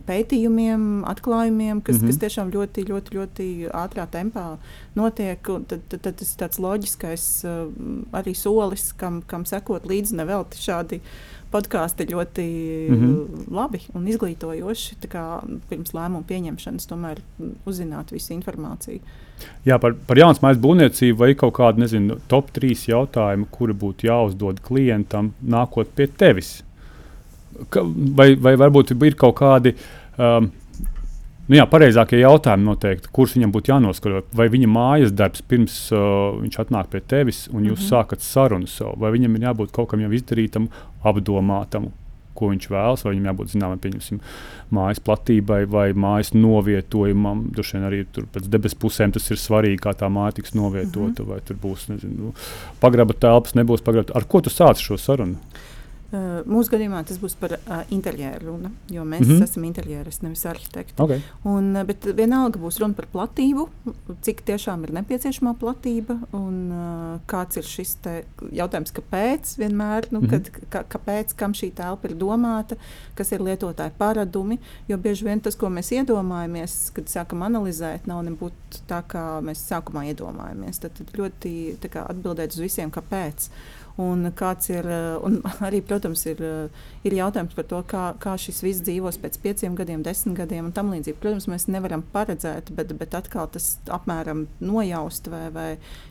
pētījumiem, 0.08 0.88
atklājumiem, 1.06 1.82
kas, 1.86 2.00
mm 2.00 2.02
-hmm. 2.02 2.10
kas 2.10 2.22
tiešām 2.24 2.50
ļoti, 2.56 2.86
ļoti, 2.90 3.18
ļoti 3.20 3.46
ātrā 3.70 4.08
tempā 4.10 4.56
notiek. 4.98 5.38
Tad, 5.44 5.86
tad, 5.88 6.00
tad 6.00 6.18
tas 6.18 6.34
ir 6.34 6.40
tāds 6.42 6.58
loģiskais 6.58 7.28
arī 8.12 8.34
solis, 8.34 8.90
kam, 8.98 9.22
kam 9.22 9.46
sekot 9.46 9.86
līdzi 9.86 10.18
nevelti 10.18 10.58
šādi 10.58 11.00
podkāsti 11.54 12.08
ļoti 12.10 12.44
mm 12.90 12.96
-hmm. 13.00 13.44
labi 13.54 13.80
un 13.94 14.08
izglītojoši. 14.10 14.96
Pirms 15.70 15.94
lēmumu 15.94 16.24
pieņemšanas 16.28 16.90
tomēr 16.90 17.22
uzzināt 17.66 18.12
visu 18.12 18.34
informāciju. 18.34 19.00
Jā, 19.66 19.78
par, 19.82 19.94
par 20.06 20.18
jaunas 20.18 20.42
mājas 20.42 20.60
būvniecību 20.62 21.18
vai 21.18 21.34
kaut 21.34 21.54
kādu 21.56 21.82
nezinu, 21.82 22.18
top 22.28 22.50
3 22.54 22.88
jautājumu, 22.90 23.46
kuri 23.50 23.72
būtu 23.72 24.08
jāuzdod 24.08 24.60
klientam, 24.62 25.32
nākot 25.42 25.90
pie 25.96 26.06
tevis. 26.06 26.62
Ka, 27.70 27.82
vai, 28.16 28.34
vai 28.34 28.56
varbūt 28.56 28.94
ir 28.94 29.14
kaut 29.14 29.36
kādi 29.38 29.74
um, 30.18 30.50
Nu 31.44 31.58
jā, 31.58 31.64
pareizākie 31.68 32.22
jautājumi 32.22 32.64
noteikti, 32.64 33.10
kurus 33.12 33.34
viņam 33.36 33.50
būtu 33.52 33.68
jānoskaro. 33.74 34.22
Vai 34.36 34.46
viņa 34.52 34.68
mājas 34.70 35.10
darbs 35.12 35.42
pirms 35.44 35.74
uh, 35.92 36.38
viņš 36.40 36.56
atnāk 36.62 36.88
pie 36.92 37.02
tevis 37.04 37.42
un 37.50 37.66
jūs 37.66 37.82
mm 37.82 37.82
-hmm. 37.82 37.90
sākat 37.90 38.24
sarunu 38.24 38.66
savu, 38.66 38.96
vai 39.02 39.10
viņam 39.12 39.36
ir 39.36 39.44
jābūt 39.50 39.74
kaut 39.76 39.90
kam 39.90 40.00
jau 40.00 40.08
izdarītam, 40.08 40.70
apdomātam, 41.04 41.90
ko 42.34 42.48
viņš 42.48 42.68
vēlas, 42.70 43.04
vai 43.04 43.12
viņam 43.12 43.28
jābūt 43.28 43.52
zināmam, 43.52 43.78
pieņemsim, 43.78 44.20
mājas 44.72 45.00
platībai 45.04 45.66
vai 45.68 45.92
mājas 45.92 46.32
novietojumam. 46.32 47.44
Droši 47.52 47.76
vien 47.76 47.86
arī 47.90 48.00
tur 48.12 48.24
pēc 48.32 48.48
debesu 48.48 48.76
pusēm 48.80 49.12
tas 49.12 49.30
ir 49.30 49.36
svarīgi, 49.36 49.82
kā 49.84 49.92
tā 49.92 50.08
māja 50.08 50.32
tiks 50.40 50.54
novietota, 50.54 51.22
mm 51.22 51.28
-hmm. 51.28 51.28
vai 51.28 51.40
tur 51.44 51.56
būs 51.56 51.88
nezinu, 51.92 52.14
nu, 52.16 52.34
pagraba 52.80 53.12
telpas, 53.12 53.54
nebūs 53.54 53.84
pagraba. 53.84 54.12
Ar 54.14 54.24
ko 54.24 54.40
tu 54.40 54.50
sāc 54.50 54.80
šo 54.80 54.96
sarunu? 54.96 55.36
Uh, 55.36 55.73
mūsu 56.46 56.72
gadījumā 56.74 57.02
tas 57.08 57.18
būs 57.22 57.34
par 57.40 57.56
uh, 57.56 57.82
interjeru 57.94 58.52
runa, 58.52 58.70
jo 58.90 59.04
mēs 59.04 59.24
mm 59.24 59.30
-hmm. 59.30 59.44
esam 59.44 59.64
interjeras, 59.64 60.20
nevis 60.22 60.44
arhitekti. 60.46 61.02
Okay. 61.02 61.20
Un, 61.44 61.72
bet 61.86 62.04
vienalga 62.04 62.60
būs 62.60 62.80
runa 62.80 62.94
par 62.94 63.06
platību, 63.12 63.68
cik 64.22 64.42
tiešām 64.44 64.84
ir 64.84 64.92
nepieciešama 64.92 65.54
platība 65.60 66.18
un 66.32 66.72
uh, 66.72 67.20
kāds 67.26 67.56
ir 67.56 67.64
šis 67.64 67.96
jautājums, 68.52 68.92
kāpēc 68.92 69.58
vienmēr, 69.58 70.06
nu, 70.10 70.20
mm 70.20 70.26
-hmm. 70.26 70.30
kad, 70.30 70.50
ka, 70.68 70.98
kāpēc, 70.98 71.34
kam 71.36 71.52
šī 71.52 71.72
telpa 71.74 72.08
ir 72.08 72.14
domāta, 72.14 72.76
kas 73.14 73.32
ir 73.32 73.40
lietotāja 73.40 73.90
paradumi. 73.98 74.58
Jo 74.88 74.96
bieži 74.96 75.24
vien 75.24 75.40
tas, 75.40 75.56
ko 75.56 75.66
mēs 75.66 75.92
iedomājamies, 75.92 76.92
kad 76.92 77.04
sākam 77.04 77.42
analizēt, 77.42 78.06
nav 78.06 78.24
nebūtu 78.24 78.84
tā, 78.88 79.02
kā 79.08 79.40
mēs 79.40 79.64
sākumā 79.70 80.04
iedomājamies. 80.12 80.80
Tad, 80.80 80.92
tad 80.98 81.08
ļoti 81.18 81.76
kā, 81.90 82.06
atbildēt 82.10 82.52
uz 82.52 82.60
visiem, 82.60 82.90
kāpēc. 82.90 83.50
Un, 83.96 84.26
ir, 84.68 84.86
eh, 84.90 85.16
un 85.22 85.36
arī, 85.66 85.78
protams, 85.86 86.24
ir, 86.26 86.40
eh, 86.42 86.86
ir 87.06 87.14
jautājums 87.14 87.54
par 87.54 87.68
to, 87.70 87.82
kā, 87.90 88.04
kā 88.18 88.34
šis 88.40 88.62
viss 88.66 88.82
dzīvos 88.82 89.20
pēc 89.22 89.38
pieciem 89.44 89.76
gadiem, 89.78 90.02
desmit 90.02 90.34
gadiem 90.40 90.70
un 90.70 90.72
tam 90.74 90.90
līdzīgi. 90.90 91.20
Protams, 91.22 91.46
mēs 91.50 91.68
nevaram 91.70 92.02
paredzēt, 92.14 92.72
bet, 92.74 92.90
bet 92.98 93.14
atkal 93.14 93.46
tas 93.54 93.76
apmēram 93.86 94.48
nojaust 94.60 95.30
vai, 95.30 95.44
vai 95.54 95.68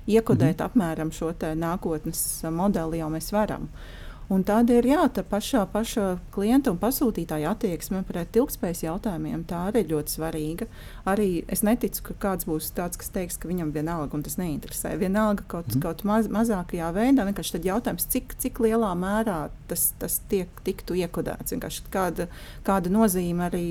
iekodēt 0.08 0.62
-hmm. 0.62 0.70
apmēram 0.70 1.12
šo 1.12 1.34
nākotnes 1.56 2.44
modeli 2.52 3.04
jau 3.04 3.10
mēs 3.10 3.32
varam. 3.36 3.64
Uh, 3.64 4.03
Un 4.32 4.44
tāda 4.48 4.78
ir 4.80 4.88
jā, 4.88 5.02
tā 5.12 5.24
pašā, 5.28 5.66
pašā 5.74 6.06
klienta 6.34 6.72
un 6.72 6.80
pasūtītāja 6.82 7.52
attieksme 7.54 8.04
pret 8.08 8.38
ilgspējas 8.40 8.84
jautājumiem. 8.86 9.44
Tā 9.50 9.66
arī 9.70 9.84
ir 9.84 9.94
ļoti 9.94 10.16
svarīga. 10.16 10.68
Arī 11.10 11.30
es 11.52 11.64
neticu, 11.68 12.06
ka 12.08 12.18
kāds 12.28 12.48
būs 12.48 12.72
tāds, 12.78 13.00
kas 13.00 13.12
teiks, 13.14 13.38
ka 13.42 13.52
viņam 13.52 13.74
vienalga 13.76 14.18
un 14.18 14.26
tas 14.26 14.40
neinteresē. 14.40 14.96
Vienalga 15.02 15.46
kaut, 15.52 15.72
mm. 15.74 15.84
kaut 15.84 16.06
maz, 16.08 16.32
mazākajā 16.32 16.92
veidā. 16.96 17.28
Vienkārši 17.28 17.58
tad 17.58 17.70
jautājums, 17.70 18.08
cik, 18.16 18.38
cik 18.40 18.64
lielā 18.64 18.94
mērā 19.00 19.40
tas, 19.72 19.90
tas 20.00 20.20
tiek, 20.32 20.52
tiktu 20.68 20.98
iekodēts. 21.04 21.56
Vienkārši 21.56 21.90
kāda, 21.94 22.30
kāda 22.68 22.94
nozīme 22.94 23.50
arī 23.50 23.68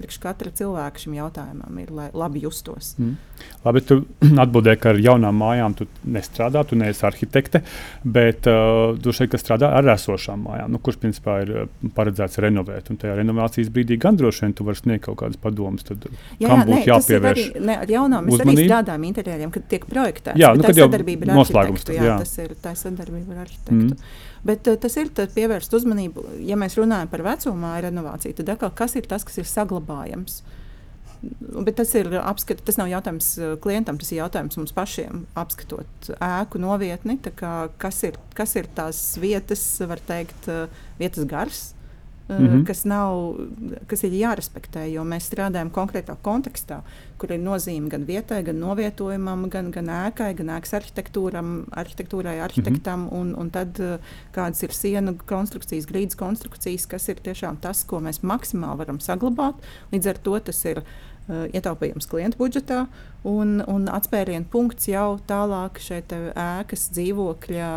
priekš 0.00 0.16
katra 0.22 0.50
cilvēka 0.56 1.02
šim 1.02 1.16
jautājumam 1.18 1.80
ir, 1.82 1.90
lai 1.92 2.08
labi 2.16 2.40
justos. 2.44 2.94
Mm. 2.98 3.16
Labi, 3.66 3.82
tu 3.84 4.00
atbildēji, 4.44 4.80
ka 4.80 4.94
ar 4.94 5.00
jaunām 5.04 5.36
mājām 5.40 5.76
tu 5.76 5.86
nestrādā, 6.08 6.62
tu 6.68 6.78
neesi 6.80 7.04
arhitekte, 7.06 7.62
bet 8.04 8.48
uh, 8.50 8.96
tu 9.00 9.12
šeit 9.16 9.32
strādā 9.40 9.70
ar 9.76 9.88
esošām 9.94 10.44
mājām, 10.46 10.70
nu, 10.74 10.80
kurš 10.84 10.98
principā 11.02 11.38
ir 11.44 11.52
uh, 11.62 11.90
paredzēts 11.96 12.40
renovēt. 12.44 12.90
Un 12.92 12.98
tajā 13.00 13.16
renovācijas 13.18 13.70
brīdī 13.74 13.98
gan 14.00 14.18
droši 14.20 14.44
vien 14.46 14.54
tu 14.56 14.66
vari 14.68 14.80
sniegt 14.80 15.06
kaut 15.06 15.18
kādas 15.22 15.40
padomas, 15.40 15.86
tad, 15.88 16.06
jā, 16.38 16.46
kam 16.46 16.62
jā, 16.62 16.66
būtu 16.70 16.90
jāpievērš. 16.90 17.42
Arī, 17.54 17.64
ne, 17.66 17.78
ar 17.84 17.94
jaunām 17.94 18.28
mēs 18.28 18.36
uzmanību. 18.36 18.56
arī 18.56 18.68
strādājam 18.68 19.08
interjeriem, 19.10 19.54
kad 19.56 19.66
tiek 19.72 19.88
projektēts. 19.90 20.40
Jā, 20.40 20.52
nu, 20.56 20.66
kad 20.66 20.80
jau 20.80 20.88
noslēgums. 20.90 21.88
Jā, 21.90 22.06
jā, 22.10 22.16
tas 22.22 22.36
ir 22.44 22.54
tā 22.62 22.76
sadarbība 22.78 23.36
ar 23.36 23.42
arhitektu. 23.46 23.80
Mm. 23.80 24.14
Bet 24.50 24.70
uh, 24.70 24.78
tas 24.80 24.96
ir 25.00 25.12
pievērst 25.16 25.76
uzmanību, 25.80 26.26
ja 26.46 26.60
mēs 26.60 26.78
runājam 26.80 27.10
par 27.12 27.26
vecumā 27.26 27.76
renovāciju, 27.84 28.38
tad 28.40 28.54
atkal, 28.56 28.74
kas 28.76 28.96
ir 29.00 29.08
tas, 29.10 29.26
kas 29.26 29.42
ir 29.42 29.48
saglabājams. 29.50 30.42
Bet 31.20 31.76
tas 31.76 31.90
ir 31.98 32.08
apskats, 32.16 32.64
tas 32.64 32.78
nav 32.80 32.88
jautājums 32.88 33.34
uh, 33.36 33.56
klientam, 33.60 33.98
tas 34.00 34.12
ir 34.12 34.22
jautājums 34.22 34.56
mums 34.56 34.72
pašiem. 34.76 35.26
Apskatot 35.38 36.08
ēku 36.16 36.60
novietni, 36.62 37.18
kā, 37.36 37.68
kas, 37.82 38.00
ir, 38.08 38.16
kas 38.36 38.56
ir 38.56 38.70
tās 38.76 39.02
vietas, 39.20 39.64
var 39.90 40.00
teikt, 40.08 40.48
uh, 40.48 40.82
vietas 41.00 41.28
gars, 41.28 41.60
mm 42.30 42.46
-hmm. 42.46 42.64
kas, 42.66 42.84
nav, 42.84 43.36
kas 43.86 44.04
ir 44.04 44.16
jārespektē, 44.16 44.86
jo 44.92 45.04
mēs 45.04 45.28
strādājam 45.28 45.70
konkrētā 45.70 46.16
kontekstā, 46.22 46.82
kur 47.20 47.34
ir 47.34 47.42
nozīme 47.42 47.90
gan 47.92 48.06
vietai, 48.08 48.40
gan 48.46 48.58
novietojumam, 48.62 49.46
gan, 49.52 49.70
gan 49.74 49.90
ēkai, 49.92 50.30
gan 50.38 50.54
ēkas 50.56 50.74
arhitektūrai, 50.80 51.44
arhitektam, 52.40 53.04
mm 53.04 53.08
-hmm. 53.08 53.20
un, 53.20 53.34
un 53.38 53.50
tad 53.50 53.80
eh, 53.80 53.98
kādas 54.34 54.62
ir 54.64 54.74
sienu 54.76 55.16
konstrukcijas, 55.26 55.88
grīdas 55.90 56.16
konstrukcijas, 56.16 56.86
kas 56.86 57.08
ir 57.08 57.22
tiešām 57.24 57.60
tas, 57.60 57.84
ko 57.84 58.00
mēs 58.00 58.22
maksimāli 58.22 58.84
varam 58.84 59.00
saglabāt. 59.00 59.54
Līdz 59.92 60.10
ar 60.14 60.18
to 60.18 60.38
tas 60.50 60.64
ir 60.64 60.78
uh, 60.78 60.84
ietaupījums 61.28 62.08
klientu 62.10 62.40
budžetā 62.40 62.84
un, 63.28 63.60
un 63.68 63.88
atspērienu 63.92 64.48
punkts 64.50 64.88
jau 64.90 65.18
tālāk 65.28 65.80
šeit 65.82 66.12
ēkas 66.12 66.88
dzīvokļa 66.96 67.68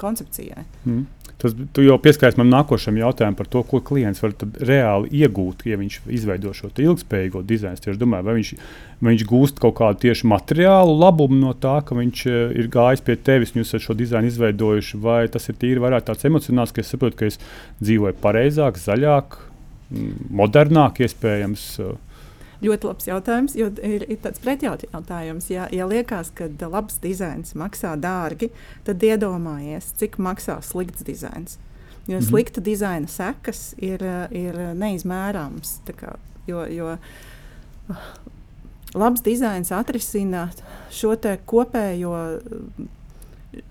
koncepcijai. 0.00 0.64
Mm. 0.84 1.04
Tas, 1.40 1.54
tu 1.74 1.82
jau 1.82 1.96
pieskāries 2.00 2.38
man 2.38 2.48
nākošajam 2.52 3.00
jautājumam 3.00 3.36
par 3.36 3.48
to, 3.50 3.64
ko 3.66 3.80
klients 3.84 4.22
var 4.22 4.36
reāli 4.64 5.10
iegūt, 5.18 5.66
ja 5.68 5.76
viņš 5.80 5.98
izveido 6.14 6.54
šo 6.56 6.70
ilgspējīgo 6.70 7.42
dizainu. 7.44 7.80
Es 7.90 8.00
domāju, 8.00 8.28
vai 8.28 8.36
viņš, 8.38 8.53
viņš 9.04 9.24
gūst 9.28 9.60
kaut 9.62 9.76
kādu 9.80 10.06
tieši 10.06 10.28
materiālu 10.30 10.94
labumu 10.96 11.36
no 11.40 11.52
tā, 11.52 11.78
ka 11.86 11.96
viņš 11.98 12.24
ir 12.60 12.70
gājis 12.72 13.04
pie 13.04 13.16
tevis 13.16 13.54
un 13.54 13.62
jūs 13.62 13.72
esat 13.72 13.86
šo 13.88 13.96
dizainu 13.98 14.30
izveidojuši, 14.30 15.00
vai 15.02 15.24
tas 15.28 15.48
ir 15.50 15.58
tīri 15.60 15.82
vairāk 15.82 16.06
tāds 16.08 16.24
emocionāls, 16.28 16.72
ka 16.72 16.80
es 16.84 16.92
saprotu, 16.94 17.18
ka 17.20 17.28
es 17.32 17.40
dzīvoju 17.82 18.16
pareizāk, 18.22 18.80
zaļāk, 18.80 19.38
modernāk, 20.30 21.02
iespējams. 21.04 21.68
Uh, 21.84 21.94
Ļoti 22.64 22.88
labs 22.88 23.08
jautājums, 23.08 23.54
jo 23.58 23.66
ir, 23.84 24.06
ir 24.08 24.20
tāds 24.24 24.40
pretjautājums. 24.40 25.50
Ja, 25.52 25.66
ja 25.74 25.88
liekas, 25.90 26.30
ka 26.36 26.48
labs 26.62 26.96
dizains 27.02 27.52
maksā 27.58 27.92
dārgi, 28.00 28.48
tad 28.86 29.04
iedomājies, 29.04 29.90
cik 30.00 30.16
maksā 30.22 30.60
slikts 30.64 31.04
dizains. 31.04 31.58
Jo 32.06 32.16
mm 32.16 32.20
-hmm. 32.20 32.28
slikta 32.28 32.60
dizaina 32.60 33.08
sekas 33.08 33.74
ir, 33.78 34.00
ir 34.30 34.54
neizmērāmas. 34.76 35.80
Jo, 36.46 36.66
jo 36.68 36.96
labs 38.94 39.24
dizains 39.26 39.72
atrisina 39.74 40.48
šo 40.94 41.16
kopējo 41.46 42.14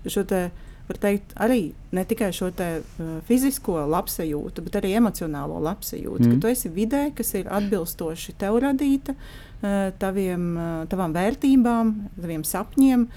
šo 0.08 0.24
te 0.28 0.50
var 0.88 0.98
teikt, 1.00 1.32
arī 1.40 1.72
ne 1.96 2.04
tikai 2.04 2.28
šo 2.36 2.50
te, 2.56 2.68
uh, 2.82 3.16
fizisko 3.28 3.78
labsajūtu, 3.88 4.64
bet 4.66 4.76
arī 4.80 4.92
emocionālo 4.98 5.56
labsajūtu. 5.64 6.26
Mm. 6.26 6.34
Ka 6.34 6.42
tu 6.44 6.50
esi 6.52 6.70
vidē, 6.72 7.06
kas 7.16 7.32
ir 7.38 7.48
atbilstoši 7.48 8.36
tev 8.40 8.58
radīta, 8.64 9.16
uh, 9.16 9.88
taviem, 10.00 10.46
uh, 10.58 10.76
tavām 10.92 11.16
vērtībām, 11.16 11.96
taviem 12.20 12.44
sapņiem. 12.48 13.08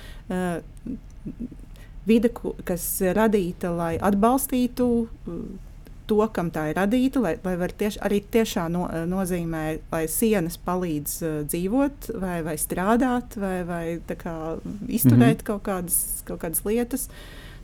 Vide, 2.08 2.30
kas 2.64 2.84
radīta, 3.18 3.74
lai 3.76 3.94
atbalstītu 4.00 4.88
to, 6.08 6.20
kam 6.34 6.52
tā 6.54 6.70
ir 6.72 6.78
radīta, 6.80 7.22
lai, 7.24 7.36
lai 7.44 7.70
tieš, 7.78 8.00
arī 8.06 8.22
tiešā 8.34 8.68
no, 8.74 8.86
uh, 8.88 9.06
nozīmē, 9.10 9.64
lai 9.92 10.04
sienas 10.12 10.60
palīdz 10.66 11.18
uh, 11.22 11.40
dzīvot, 11.48 12.12
vai, 12.22 12.38
vai 12.46 12.56
strādāt, 12.62 13.38
vai, 13.42 13.58
vai 13.68 13.84
kā, 14.08 14.38
izturēt 14.88 15.18
mm 15.18 15.42
-hmm. 15.42 15.50
kaut, 15.52 15.64
kādas, 15.64 16.24
kaut 16.26 16.42
kādas 16.42 16.66
lietas. 16.66 17.10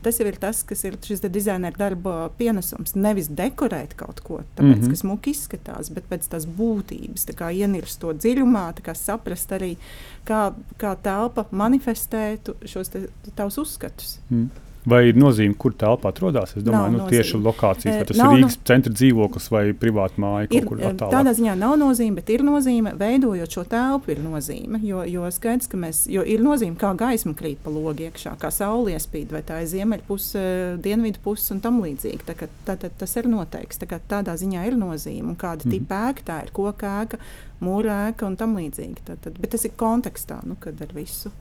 Tas 0.03 0.19
jau 0.19 0.25
ir 0.27 0.35
tas, 0.35 0.63
kas 0.67 0.83
ir 0.83 0.97
šis 1.01 1.21
dizaineru 1.31 1.79
darba 1.79 2.29
pienesums. 2.37 2.95
Nevis 2.95 3.29
dekorēt 3.31 3.95
kaut 3.95 4.19
ko, 4.19 4.41
tāpēc, 4.57 4.75
mm 4.75 4.81
-hmm. 4.81 4.89
kas 4.89 5.03
muki 5.03 5.31
izskatās, 5.31 5.89
bet 5.89 6.09
pēc 6.09 6.27
tās 6.27 6.45
būtības, 6.45 7.23
tā 7.29 7.33
kā 7.39 7.51
ienirst 7.55 7.99
to 7.99 8.11
dziļumā, 8.13 8.73
kā 8.83 8.95
saprast 8.95 9.51
arī, 9.51 9.77
kā, 10.25 10.53
kā 10.77 10.95
telpa 11.03 11.45
manifestē 11.51 12.37
šos 12.65 12.89
te, 12.89 13.07
tavus 13.35 13.57
uzskatus. 13.57 14.19
Mm. 14.29 14.49
Vai 14.89 14.99
ir 15.07 15.15
nozīme, 15.15 15.55
kur 15.55 15.71
telpa 15.79 16.09
atrodas? 16.11 16.57
Es 16.57 16.63
domāju, 16.65 16.97
nav 16.97 17.05
nu, 17.05 17.11
tieši 17.11 17.39
lokācijas, 17.39 18.01
vai 18.01 18.07
tas 18.09 18.17
nav, 18.19 18.33
ir 18.33 18.41
Rīgas 18.41 18.57
no... 18.57 18.63
centra 18.67 18.91
dzīvoklis 18.91 19.45
vai 19.53 19.61
privāta 19.79 20.19
māja. 20.19 20.49
Ir, 20.59 20.67
tādā 20.99 21.31
ziņā 21.37 21.53
nav 21.59 21.77
nozīme, 21.79 22.17
bet 22.19 22.31
ir 22.33 22.43
nozīme, 22.43 22.91
veidojot 22.99 23.55
šo 23.55 23.63
telpu, 23.71 24.11
ir 24.11 24.19
nozīme. 24.23 24.81
Jo, 24.83 25.05
jo 25.07 25.29
skaidrs, 25.31 25.69
ka 25.71 25.79
mēs, 25.79 26.03
jo 26.11 26.25
ir 26.27 26.43
nozīme, 26.43 26.75
kā 26.79 26.91
gaisma 26.99 27.31
krīt 27.39 27.61
pa 27.63 27.71
logu 27.71 28.09
iekšā, 28.09 28.35
kā 28.41 28.51
saule 28.51 28.97
iespīd, 28.97 29.31
vai 29.31 29.43
tā 29.47 29.61
ir 29.63 29.71
ziemeļpuse, 29.71 30.43
dienvidu 30.83 31.23
puse 31.23 31.55
un 31.55 31.63
tam 31.63 31.79
līdzīgi. 31.85 32.27
Tā, 32.27 32.35
tā, 32.67 32.75
tā, 32.75 32.91
tas 32.91 33.15
ir 33.21 33.31
noteikts. 33.31 33.79
Tā, 33.79 34.01
tādā 34.11 34.35
ziņā 34.39 34.67
ir 34.67 34.75
nozīme. 34.79 35.29
Un 35.31 35.39
kāda 35.39 35.63
mm. 35.63 35.77
tipa 35.77 36.01
ēka 36.09 36.27
tā 36.27 36.41
ir, 36.43 36.51
koka 36.59 36.91
ēka, 37.05 37.21
mūra 37.63 38.01
ēka 38.09 38.27
un 38.27 38.35
tam 38.39 38.59
līdzīgi. 38.59 39.07
Tad, 39.07 39.23
tad, 39.23 39.39
bet 39.39 39.55
tas 39.55 39.63
ir 39.63 39.75
kontekstā, 39.79 40.41
nu, 40.43 40.59
kad 40.59 40.83
ar 40.83 40.91
visu. 40.95 41.31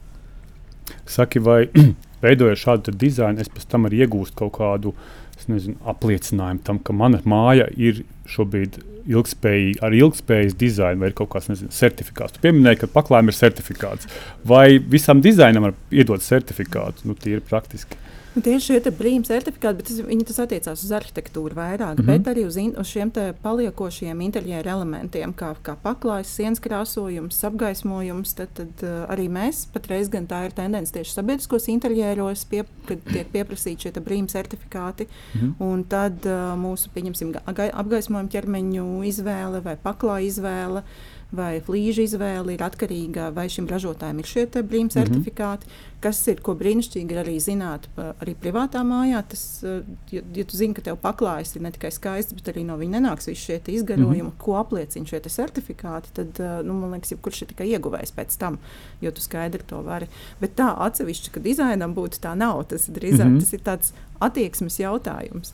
Saki, 1.09 1.43
vai 1.43 1.65
veidojot 2.23 2.61
šādu 2.63 2.95
dizainu, 2.99 3.43
es 3.43 3.51
pēc 3.51 3.67
tam 3.71 3.89
arī 3.89 4.03
iegūstu 4.05 4.39
kaut 4.43 4.55
kādu 4.57 4.95
nezinu, 5.51 5.75
apliecinājumu 5.91 6.63
tam, 6.63 6.79
ka 6.79 6.95
mana 6.95 7.19
māja 7.27 7.67
ir 7.75 8.03
šobrīd 8.31 8.79
ilgspējīga, 9.11 9.81
ar 9.83 9.95
ilgspējas 9.97 10.55
dizainu, 10.59 11.01
vai 11.03 11.09
ir 11.11 11.17
kaut 11.17 11.33
kāds 11.33 11.49
nezinu, 11.51 11.73
certifikāts. 11.75 12.37
Tu 12.37 12.43
pieminēji, 12.45 12.83
ka 12.83 12.91
paklājiem 12.93 13.31
ir 13.31 13.37
certifikāts. 13.37 14.07
Vai 14.47 14.77
visam 14.79 15.19
dizainam 15.23 15.67
var 15.67 15.75
iedot 15.91 16.23
certifikātu? 16.23 17.09
Nu, 17.09 17.17
tie 17.19 17.37
ir 17.37 17.43
praktiski. 17.47 17.99
Nu, 18.33 18.41
tieši 18.41 18.65
šie 18.65 18.91
brīvības 18.97 19.29
certifikāti, 19.29 19.77
bet 19.79 19.89
tas, 19.89 19.99
viņi, 20.07 20.25
tas 20.29 20.39
attiecās 20.41 20.83
uz 20.85 20.91
arhitektūru 20.97 21.57
vairāk, 21.57 21.99
mm 21.99 22.01
-hmm. 22.01 22.23
bet 22.23 22.29
arī 22.31 22.45
uz, 22.47 22.57
in, 22.57 22.73
uz 22.79 22.89
šiem 22.89 23.11
paliekošiem 23.41 24.21
interjeru 24.25 24.69
elementiem, 24.69 25.33
kā, 25.37 25.53
kā 25.61 25.75
paklājas, 25.83 26.33
sienas 26.33 26.59
krāsojums, 26.63 27.43
apgaismojums. 27.49 28.33
Tad, 28.33 28.49
tad 28.57 28.83
uh, 28.83 29.05
arī 29.13 29.29
mēs 29.29 29.67
patreiz 29.73 30.09
gan 30.09 30.27
tā 30.27 30.45
ir 30.45 30.51
tendence 30.51 30.93
tieši 30.93 31.13
sabiedriskos 31.13 31.67
interjeros, 31.67 32.45
pie, 32.45 32.63
kad 32.87 32.99
tiek 33.13 33.27
pieprasīti 33.31 33.81
šie 33.87 33.91
brīvības 33.91 34.31
certifikāti. 34.31 35.07
Mm 35.07 35.41
-hmm. 35.41 35.53
Un 35.59 35.83
tad 35.83 36.25
uh, 36.25 36.57
mūsu, 36.57 36.89
pieņemsim, 36.95 37.33
apgaismojuma 37.73 38.29
ķermeņu 38.29 39.03
izvēle 39.03 39.61
vai 39.63 39.77
paklāja 39.83 40.25
izvēle. 40.25 40.79
Uh, 40.79 41.12
vai 41.33 41.57
flīža 41.65 42.05
izvēle 42.05 42.53
ir 42.53 42.61
atkarīga 42.63 43.31
vai 43.33 43.47
šim 43.51 43.67
ražotājam 43.69 44.19
ir 44.21 44.29
šie 44.29 44.45
brīvības 44.45 44.69
mm 44.69 44.87
-hmm. 44.87 44.97
certifikāti, 44.99 45.67
kas 46.03 46.19
ir 46.27 46.41
ko 46.45 46.53
brīnišķīgi 46.59 47.17
arī 47.21 47.35
zināt 47.41 47.87
arī 47.97 48.35
privātā 48.35 48.83
mājā. 48.85 49.23
Tas, 49.29 49.63
ja, 50.11 50.21
ja 50.35 50.45
tu 50.45 50.57
zini, 50.57 50.73
ka 50.73 50.81
tev 50.81 50.97
paklājas 51.01 51.55
ir 51.55 51.61
ne 51.61 51.71
tikai 51.71 51.91
skaists, 51.91 52.33
bet 52.33 52.51
arī 52.53 52.65
no 52.65 52.77
viņa 52.77 52.99
nenāks 52.99 53.27
visi 53.27 53.41
šie 53.41 53.59
izgarojumi, 53.67 54.21
mm 54.21 54.29
-hmm. 54.29 54.37
ko 54.37 54.55
apliecina 54.55 55.05
šie 55.05 55.19
certifikāti, 55.19 56.13
tad 56.13 56.39
nu, 56.65 56.73
man 56.73 56.91
liekas, 56.91 57.11
jebkurš 57.11 57.41
ir 57.41 57.47
tikai 57.47 57.67
ieguvējis 57.67 58.13
pēc 58.15 58.37
tam, 58.37 58.59
jo 59.01 59.11
tu 59.11 59.21
skaidri 59.21 59.63
to 59.67 59.81
vari. 59.81 60.07
Bet 60.41 60.55
tā 60.55 60.73
atsevišķi, 60.77 61.31
ka 61.31 61.39
dizainam 61.39 61.95
būtu 61.95 62.19
tā 62.19 62.35
nav, 62.35 62.63
tas 62.63 62.89
drīzāk 62.89 63.25
mm 63.25 63.35
-hmm. 63.35 63.39
tas 63.39 63.53
ir 63.53 63.59
tāds 63.59 63.93
attieksmes 64.19 64.79
jautājums. 64.79 65.53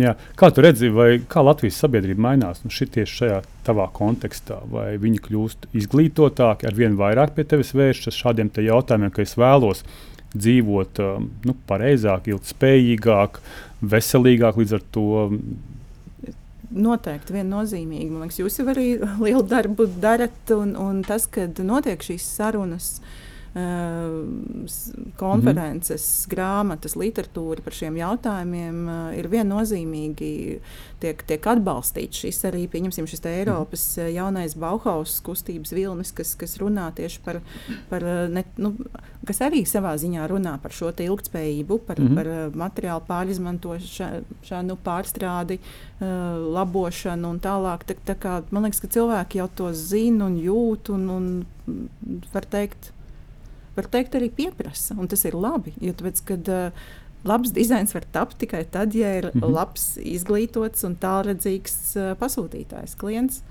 Jā. 0.00 0.14
Kā 0.40 0.48
tu 0.54 0.62
redzi, 0.64 0.88
vai 0.92 1.18
kā 1.28 1.42
Latvijas 1.44 1.76
sabiedrība 1.82 2.24
mainās 2.24 2.62
nu, 2.64 2.72
tieši 2.72 3.16
šajā 3.18 3.40
tavā 3.66 3.90
kontekstā? 3.92 4.62
Vai 4.72 4.94
viņi 5.00 5.20
kļūst 5.26 5.68
izglītotāki, 5.76 6.68
ar 6.68 6.78
vien 6.78 6.96
vairāk 6.96 7.34
pie 7.36 7.44
tevis 7.48 7.74
vēršas 7.76 8.16
šādiem 8.22 8.48
te 8.52 8.64
jautājumiem, 8.64 9.12
ka 9.12 9.24
es 9.24 9.36
vēlos 9.36 9.84
dzīvot 10.32 11.00
um, 11.04 11.26
nu, 11.44 11.56
pareizāk, 11.68 12.30
ilgspējīgāk, 12.32 13.42
veselīgāk 13.92 14.62
līdz 14.62 14.78
ar 14.78 14.86
to. 14.96 15.08
Noteikti 16.72 17.36
viennozīmīgi. 17.36 18.08
Man 18.08 18.24
liekas, 18.24 18.40
jūs 18.40 18.56
jau 18.62 18.70
arī 18.72 18.86
lielu 19.20 19.44
darbu 19.44 19.90
darat, 20.00 20.40
un, 20.56 20.72
un 20.80 21.04
tas, 21.04 21.28
kad 21.28 21.60
notiek 21.68 22.00
šīs 22.00 22.30
sarunas, 22.38 22.94
uh, 22.96 23.31
konferences, 25.16 26.26
mm 26.26 26.30
-hmm. 26.30 26.34
grāmatas, 26.34 26.96
literatūra 26.96 27.60
par 27.60 27.72
šiem 27.72 27.96
jautājumiem 27.96 28.88
eh, 28.88 29.18
ir 29.18 29.28
viennozīmīgi 29.28 30.60
tiek, 31.00 31.22
tiek 31.26 31.46
atbalstīts. 31.46 32.22
Šis 32.24 32.44
arī, 32.48 32.68
pieņemsim, 32.68 33.06
šis 33.06 33.24
Eiropas 33.26 33.96
mm 33.96 34.02
-hmm. 34.02 34.14
jaunais 34.14 34.54
Bauhaus 34.54 35.20
kustības 35.20 35.72
vilnis, 35.72 36.12
kas, 36.12 36.34
kas 36.34 36.56
runā 36.58 36.92
tieši 36.94 37.20
par, 37.24 37.40
par 37.90 38.04
eh, 38.04 38.28
ne, 38.28 38.44
nu, 38.56 38.74
kas 39.26 39.40
arī 39.40 39.66
savā 39.66 39.96
ziņā 39.96 40.28
runā 40.28 40.58
par 40.62 40.72
šo 40.72 40.92
ilgspējību, 40.92 41.78
par, 41.78 42.00
mm 42.00 42.08
-hmm. 42.08 42.14
par 42.14 42.26
materiālu 42.54 43.02
pārizmantošanu, 43.08 44.76
pārstrādi, 44.84 45.58
labošanu 46.52 47.28
un 47.28 47.40
tālāk. 47.40 47.84
Tā, 47.84 47.94
tā 48.06 48.14
kā, 48.14 48.42
man 48.50 48.62
liekas, 48.62 48.80
ka 48.80 48.88
cilvēki 48.88 49.38
jau 49.38 49.48
to 49.54 49.72
zina 49.72 50.26
un 50.26 50.36
jūt 50.36 50.90
un, 50.90 51.10
un 51.10 51.44
var 52.32 52.44
teikt, 52.44 52.92
var 53.76 53.88
teikt, 53.92 54.18
arī 54.18 54.30
pieprasa. 54.34 54.96
Un 54.98 55.08
tas 55.08 55.24
ir 55.28 55.38
labi. 55.38 55.74
Jo 55.80 55.94
tāpēc, 55.98 56.24
kad, 56.28 56.52
uh, 56.52 56.90
Labs 57.22 57.52
dizains 57.54 57.94
var 57.94 58.02
tapt 58.10 58.40
tikai 58.42 58.64
tad, 58.70 58.94
ja 58.98 59.12
ir 59.18 59.30
mm 59.30 59.40
-hmm. 59.40 59.52
labs, 59.54 59.98
izglītots 59.98 60.84
un 60.84 60.96
tālredzīgs 60.96 61.76
uh, 61.96 62.16
pasūtītājs, 62.18 62.96
klients. 62.98 63.42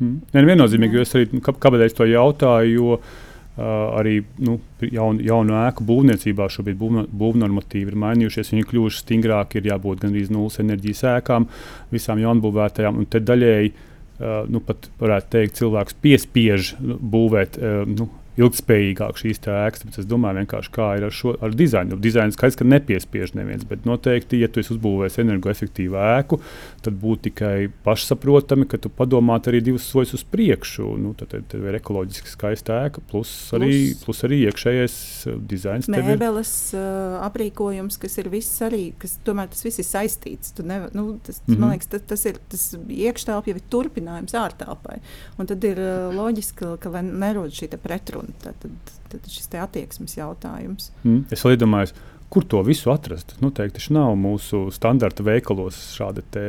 Mm. 0.00 0.18
Ja, 0.32 0.42
viennozīmīgi, 0.42 0.98
jo 0.98 1.04
es 1.06 1.14
arī 1.14 1.40
kāpēc 1.40 1.94
to 1.94 2.04
jautāju, 2.04 2.72
jo 2.74 2.96
uh, 2.98 3.98
arī 4.00 4.24
nu, 4.38 4.58
jaun, 4.80 5.20
jaunu 5.22 5.54
ēku 5.54 5.86
būvniecībā 5.86 6.48
šobrīd 6.50 6.78
būv, 6.80 7.06
būvnormatīvi 7.14 7.94
ir 7.94 8.00
mainījušies. 8.02 8.50
Viņi 8.50 8.66
kļuvuši 8.70 8.98
stingrāki, 9.04 9.58
ir 9.58 9.70
jābūt 9.70 10.02
gandrīz 10.02 10.30
nulles 10.30 10.58
enerģijas 10.58 11.04
ēkām, 11.14 11.46
visām 11.94 12.18
jaunbūvētajām. 12.18 12.98
Un 12.98 13.06
te 13.06 13.20
daļēji, 13.20 13.72
uh, 13.72 14.42
nu, 14.50 14.60
pat 14.60 14.90
varētu 14.98 15.30
teikt, 15.30 15.56
cilvēks 15.62 15.94
piespiež 16.02 16.74
būvēt 16.82 17.58
uh, 17.62 17.86
nu, 17.86 18.10
ilgspējīgāk 18.40 19.20
šīs 19.20 19.40
ēkas. 19.40 19.82
Tāpēc 19.82 19.98
es 20.02 20.08
domāju, 20.10 20.44
kā 20.74 20.88
ir 20.98 21.06
ar 21.06 21.14
šo 21.14 21.34
ar 21.44 21.54
dizainu. 21.54 21.98
Dizains 22.02 22.36
skaidrs, 22.36 22.58
ka 22.58 22.66
nepiespiež 22.66 23.34
neviens, 23.38 23.66
bet 23.68 23.86
noteikti, 23.88 24.40
ja 24.42 24.48
tu 24.50 24.62
esi 24.62 24.74
uzbūvējis 24.74 25.20
energoefektīvu 25.22 25.98
ēku, 26.00 26.40
tad 26.84 26.98
būtu 27.00 27.28
tikai 27.28 27.68
pašsaprotami, 27.86 28.66
ka 28.70 28.80
tu 28.82 28.90
padomātu 28.92 29.52
arī 29.52 29.62
divus 29.68 29.86
soļus 29.90 30.16
uz 30.18 30.24
priekšu. 30.34 30.88
Nu, 31.00 31.14
tad, 31.18 31.34
tad 31.34 31.54
ir 31.60 31.78
ekoloģiski 31.78 32.32
skaista 32.32 32.80
ēka, 32.88 33.04
plus 33.10 33.30
arī, 33.56 33.70
plus, 33.92 34.02
plus 34.08 34.24
arī 34.28 34.40
iekšējais 34.48 34.96
uh, 35.30 35.38
dizains. 35.54 35.90
Mēbeles, 35.92 36.54
uh, 36.76 37.20
aprīkojums, 37.28 38.00
kas 38.02 38.18
ir 38.22 38.30
viss 38.32 38.62
arī, 38.66 38.88
kas 39.00 39.18
tomēr 39.26 39.52
tas 39.52 39.62
viss 39.66 39.82
ir 39.82 39.88
saistīts. 39.88 40.54
Nevar, 40.64 40.90
nu, 40.96 41.18
tas, 41.22 41.40
mm 41.44 41.54
-hmm. 41.54 41.62
Man 41.64 41.74
liekas, 41.74 41.88
tas, 41.92 42.02
tas 42.08 42.24
ir 42.26 42.38
tas 42.50 42.64
iekštelpa 42.88 43.50
jau 43.50 43.56
ir 43.56 43.62
turpinājums 43.70 44.34
ārtelpai. 44.34 44.98
Un 45.38 45.46
tad 45.46 45.64
ir 45.64 45.78
uh, 45.78 46.10
loģiski, 46.14 46.74
ka, 46.80 47.02
nerod 47.04 47.52
šī 47.54 47.70
pretruna 47.78 48.23
un 48.23 48.23
tad, 48.42 48.66
tad, 49.12 49.30
šis 49.30 49.48
attieksmes 49.62 50.16
jautājums. 50.18 50.90
Mm, 51.02 51.24
es 51.34 51.44
iedomājos, 51.44 51.94
kur 52.34 52.44
to 52.44 52.62
visu 52.66 52.90
atrast. 52.90 53.36
Noteikti 53.44 53.78
tas 53.78 53.90
nav 53.94 54.16
mūsu 54.18 54.66
standarta 54.74 55.26
veikalos 55.26 55.78
šāda, 55.94 56.24
te, 56.34 56.46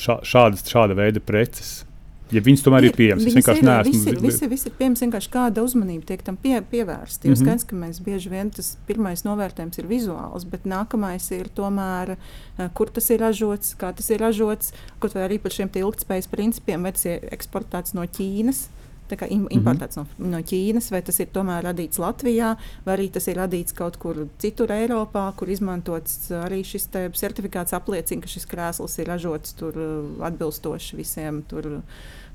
šā, 0.00 0.20
šādas, 0.26 0.66
šāda 0.68 0.98
veida 0.98 1.22
preces. 1.24 1.80
Ja 2.30 2.42
viņas 2.46 2.62
tomēr 2.62 2.86
ir, 2.86 2.92
ir 2.92 2.98
pieejamas, 2.98 3.24
es 3.26 3.34
vienkārši 3.34 3.64
neesmu. 3.66 3.90
Visi, 3.90 4.12
visi, 4.22 4.48
visi 4.52 4.68
ir 4.70 4.74
pieejams, 4.78 5.00
vienkārši 5.02 5.30
kāda 5.32 5.64
uzmanība 5.66 6.06
tiek 6.12 6.20
tam 6.26 6.36
pie, 6.38 6.60
pievērsta. 6.70 7.26
Mm 7.26 7.32
-hmm. 7.32 7.40
skaidrs, 7.42 7.64
ka 7.66 7.78
mēs 7.78 7.98
bieži 8.06 8.30
vien 8.30 8.52
tas 8.54 8.68
pirmais 8.86 9.24
novērtējums 9.26 9.80
ir 9.82 9.88
vizuāls, 9.90 10.46
bet 10.50 10.64
nākamais 10.64 11.26
ir 11.34 11.50
tomēr, 11.56 12.14
uh, 12.14 12.68
kur 12.74 12.90
tas 12.90 13.10
ir 13.10 13.20
ražots, 13.20 13.74
kā 13.74 13.90
tas 13.96 14.10
ir 14.10 14.20
ražots, 14.22 14.72
kaut 15.00 15.14
vai 15.14 15.26
arī 15.26 15.40
par 15.42 15.50
šiem 15.50 15.70
ilgspējas 15.74 16.30
principiem, 16.30 16.82
vai 16.82 16.92
tas 16.92 17.04
ir 17.04 17.26
eksportēts 17.34 17.94
no 17.94 18.06
Ķīnas. 18.06 18.68
Importēts 19.16 19.96
mm 19.96 20.02
-hmm. 20.02 20.18
no, 20.18 20.28
no 20.36 20.38
Ķīnas, 20.38 20.90
vai 20.90 21.02
tas 21.02 21.20
ir 21.20 21.28
tomēr 21.32 21.64
radīts 21.64 21.98
Latvijā, 21.98 22.56
vai 22.84 22.96
arī 22.96 23.10
tas 23.10 23.28
ir 23.28 23.36
radīts 23.36 23.74
kaut 23.74 23.96
kur 23.96 24.26
citur 24.38 24.70
Eiropā, 24.70 25.32
kur 25.36 25.48
izmantots 25.48 26.30
arī 26.30 26.64
šis 26.64 26.88
certifikāts 27.12 27.72
apliecina, 27.72 28.22
ka 28.22 28.28
šis 28.28 28.46
krēsls 28.46 28.98
ir 28.98 29.06
ražots 29.06 29.52
tur 29.52 29.76
uh, 29.76 30.24
atbilstoši 30.26 30.96
visiem 30.96 31.42
tur 31.42 31.82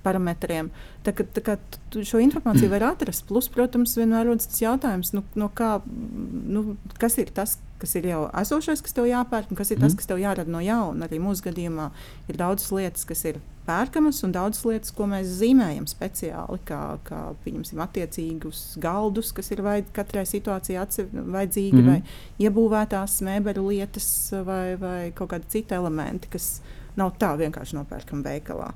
parametriem. 0.06 0.70
Tā, 1.04 1.12
ka, 1.12 1.24
tā 1.24 1.42
kā 1.42 1.58
šo 2.06 2.20
informāciju 2.20 2.70
var 2.70 2.84
atrast, 2.84 3.26
plus, 3.28 3.50
protams, 3.50 3.98
vienmēr 3.98 4.26
rodas 4.26 4.48
tas 4.48 4.62
jautājums, 4.62 5.14
nu, 5.14 5.24
no 5.36 5.50
kā, 5.50 5.82
nu, 5.86 6.78
kas 6.98 7.18
ir 7.18 7.26
tas, 7.34 7.58
kas 7.75 7.75
ir 8.00 8.08
jau 8.10 8.24
esošais, 8.42 8.82
kas 8.82 8.96
tev 8.98 9.06
jāpērk, 9.10 9.52
un 9.52 9.60
kas 9.60 9.70
ir 9.72 9.78
mm. 9.78 9.86
tas, 9.86 9.94
mhm. 9.94 10.00
kas 10.02 10.10
tev 10.10 10.22
jārada 10.22 10.52
no 10.52 10.62
jauna. 10.64 11.06
Arī 11.06 11.20
mūsu 11.22 11.46
gadījumā 11.46 11.92
ir 12.32 12.40
daudzas 12.40 12.72
lietas, 12.74 13.06
kas 13.06 13.22
ir 13.30 13.42
pērkamas, 13.66 14.22
un 14.26 14.34
daudzas 14.34 14.66
lietas, 14.68 14.94
ko 14.96 15.08
mēs 15.10 15.30
zīmējam 15.40 15.88
speciāli, 15.90 16.60
kā, 16.68 16.82
kā 17.08 17.22
pieņemsim, 17.46 17.82
attiecīgus 17.86 18.62
galdus, 18.82 19.32
kas 19.36 19.52
ir 19.56 19.64
vai, 19.66 19.80
katrai 19.96 20.26
situācijai 20.30 20.86
vajadzīgi, 21.14 21.82
mm 21.82 21.86
vai 21.86 22.00
iebūvētās 22.42 23.20
mēbeļu 23.26 23.66
lietas, 23.70 24.08
vai, 24.46 24.76
vai 24.82 25.00
kaut 25.16 25.32
kādi 25.34 25.50
citi 25.54 25.78
elementi, 25.78 26.30
kas 26.34 26.60
nav 27.00 27.14
tā 27.22 27.34
vienkārši 27.40 27.78
nopērkami 27.78 28.26
veikalā. 28.26 28.72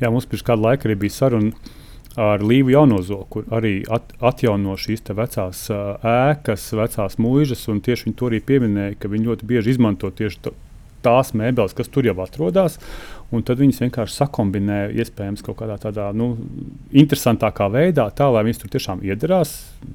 Jā, 0.00 0.10
mums 0.12 0.28
pirms 0.28 0.44
kāda 0.46 0.70
laika 0.70 0.88
arī 0.88 0.98
bija 1.04 1.16
saruna 1.16 1.52
ar 2.20 2.42
Līvu 2.44 2.74
Jaunozo, 2.74 3.24
kur 3.30 3.46
arī 3.54 3.80
at, 3.90 4.14
atjauno 4.22 4.76
šīs 4.80 5.04
vecās 5.14 5.64
ēkas, 5.70 6.68
vecās 6.78 7.18
mūžas. 7.18 7.66
Tieši 7.66 8.08
viņi 8.08 8.18
to 8.20 8.30
arī 8.30 8.40
pieminēja, 8.44 8.98
ka 9.00 9.10
viņi 9.12 9.30
ļoti 9.30 9.50
bieži 9.50 9.74
izmanto 9.74 10.10
tieši 10.10 10.54
tās 11.04 11.34
mēbeles, 11.36 11.76
kas 11.76 11.92
tur 11.92 12.08
jau 12.08 12.16
atrodas. 12.24 12.80
Un 13.34 13.42
tad 13.42 13.58
viņas 13.58 13.80
vienkārši 13.82 14.14
sakombinē, 14.20 14.78
iespējams, 15.00 15.42
kaut 15.42 15.56
kādā 15.58 15.74
tādā 15.80 16.10
nu, 16.14 16.34
interesantākā 16.94 17.66
veidā, 17.72 18.06
tā 18.14 18.28
lai 18.30 18.44
viņas 18.46 18.60
tur 18.62 18.70
tiešām 18.74 19.00
iedarās, 19.06 19.54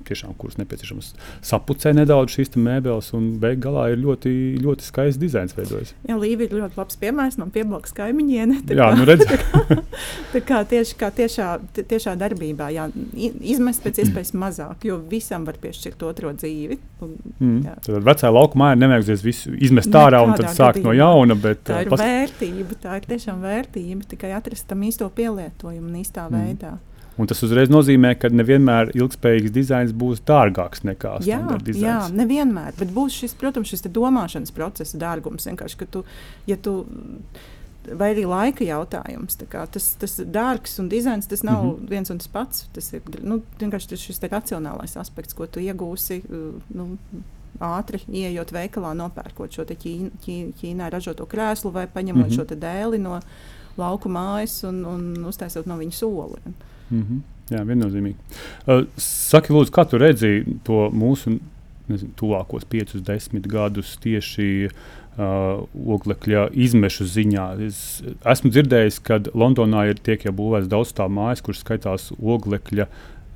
tiešām 0.10 0.34
kuras 0.39 0.58
nepieciešamas 0.60 1.13
sapucē 1.45 1.93
nedaudz 1.95 2.36
šīs 2.36 2.52
mēbeles, 2.60 3.12
un 3.15 3.30
beig 3.41 3.62
galā 3.63 3.89
ir 3.93 4.02
ļoti, 4.02 4.34
ļoti 4.63 4.88
skaists 4.88 5.22
dizains 5.22 5.56
veidojas. 5.56 5.93
Jā, 6.10 6.17
Līva 6.19 6.45
ir 6.45 6.58
ļoti 6.58 6.80
labs 6.82 7.00
piemērs, 7.00 7.38
man 7.39 7.54
pieblāks 7.56 7.95
kaimiņiene. 7.95 8.60
Jā, 8.76 8.89
nu 8.98 9.08
redz. 9.08 9.24
tā 10.34 10.43
kā 10.45 10.62
tieši 10.67 10.98
kā 11.00 11.12
tiešā, 11.15 11.54
tiešā 11.80 12.17
darbībā, 12.19 12.72
jā, 12.76 12.89
izmest 13.15 13.86
pēc 13.86 14.04
iespējas 14.04 14.34
mazāk, 14.36 14.89
jo 14.89 15.00
visam 15.10 15.48
var 15.48 15.62
piešķirt 15.62 16.04
otro 16.10 16.34
dzīvi. 16.36 16.80
Un, 17.06 17.15
mm. 17.39 17.80
Tad 17.86 18.04
vecā 18.04 18.34
laukumā 18.36 18.74
ir 18.74 18.84
nevajag 18.84 19.24
visu 19.24 19.56
izmest 19.56 19.95
ārā 19.95 20.19
un 20.26 20.36
tad 20.36 20.52
sākt 20.58 20.84
no 20.84 20.91
jauna. 20.99 21.38
Bet, 21.39 21.63
tā 21.69 21.83
ir 21.85 21.91
pas... 21.93 22.03
vērtība, 22.03 22.77
tā 22.83 22.99
ir 22.99 23.09
tiešām 23.09 23.41
vērtība, 23.45 24.05
tikai 24.13 24.35
atrast 24.38 24.67
tam 24.69 24.85
īsto 24.88 25.09
pielietojumu 25.15 25.89
un 25.89 25.99
īstā 26.03 26.27
mm. 26.29 26.38
veidā. 26.38 26.77
Un 27.19 27.27
tas 27.27 27.41
uzreiz 27.43 27.67
nozīmē, 27.67 28.13
ka 28.15 28.29
nevienmēr 28.31 28.93
ilgspējīgs 28.95 29.51
dizains 29.51 29.91
būs 29.91 30.21
dārgāks 30.27 30.85
nekā 30.88 31.17
jā, 31.27 31.41
dizains. 31.59 31.83
Jā, 31.83 31.97
nevienmēr. 32.15 32.77
Bet 32.79 32.93
būs 32.95 33.17
šis, 33.19 33.33
protams, 33.39 33.73
šis 33.73 33.83
domāšanas 33.91 34.55
procesa 34.55 34.99
dārgums. 35.01 35.49
Vienkārši, 35.49 35.79
ka 35.81 35.88
tu, 35.97 36.05
ja 36.47 36.55
tu, 36.55 36.77
vai 37.91 38.13
arī 38.13 38.23
laika 38.29 38.63
jautājums. 38.63 39.35
Tas, 39.51 39.89
tas 39.99 40.15
dārgs 40.23 40.79
un 40.79 40.88
dizains 40.91 41.27
tas 41.27 41.43
nav 41.43 41.65
mm 41.65 41.73
-hmm. 41.73 41.89
viens 41.91 42.09
un 42.09 42.23
tas 42.23 42.31
pats. 42.31 42.69
Tas 42.73 42.93
ir 42.93 43.01
nu, 43.21 43.41
vienkārši 43.59 43.99
šis 43.99 44.23
racionālais 44.23 44.95
aspekts, 44.95 45.33
ko 45.33 45.47
tu 45.47 45.59
iegūsi. 45.59 46.21
Nu, 46.69 46.97
ātri 47.60 48.00
ieejot 48.08 48.54
veikalā, 48.56 48.93
nopērkot 48.98 49.56
šo 49.56 49.65
Ķīn, 49.69 50.12
Ķīn, 50.24 50.52
Ķīnā 50.60 50.89
ražoto 50.93 51.28
krēslu 51.30 51.72
vai 51.76 51.88
paņemot 51.88 52.28
mm 52.28 52.32
-hmm. 52.32 52.50
šo 52.50 52.60
dēli 52.60 53.00
no 53.04 53.19
lauku 53.78 54.10
mājas 54.10 54.63
un, 54.67 54.86
un 54.86 55.26
uztaisot 55.26 55.65
no 55.65 55.78
viņa 55.78 55.91
soli. 55.91 56.39
Mm 56.89 57.04
-hmm. 57.04 57.22
Jā, 57.50 57.63
viennozīmīgi. 57.65 58.15
Uh, 58.67 58.84
saki, 58.98 59.54
lūdzu, 59.54 59.72
kā 59.74 59.86
tu 59.89 59.98
redzi 59.98 60.45
to 60.63 60.89
mūsu 60.93 61.39
nezinu, 61.89 62.12
tuvākos 62.19 62.65
piecus, 62.69 63.02
desmit 63.02 63.48
gadus 63.48 63.95
tieši 64.04 64.69
uh, 64.69 65.63
oglekļa 65.95 66.50
izmešu 66.54 67.08
ziņā? 67.10 67.48
Es 67.65 68.04
esmu 68.26 68.52
dzirdējis, 68.54 69.00
ka 69.00 69.22
Londonā 69.34 69.88
ir 69.89 69.95
tiek 69.95 70.26
jau 70.26 70.34
būvēts 70.38 70.69
daudz 70.69 70.93
tā 70.93 71.08
mājas, 71.10 71.41
kuras 71.41 71.63
skaitās 71.65 72.12
oglekļa 72.19 72.88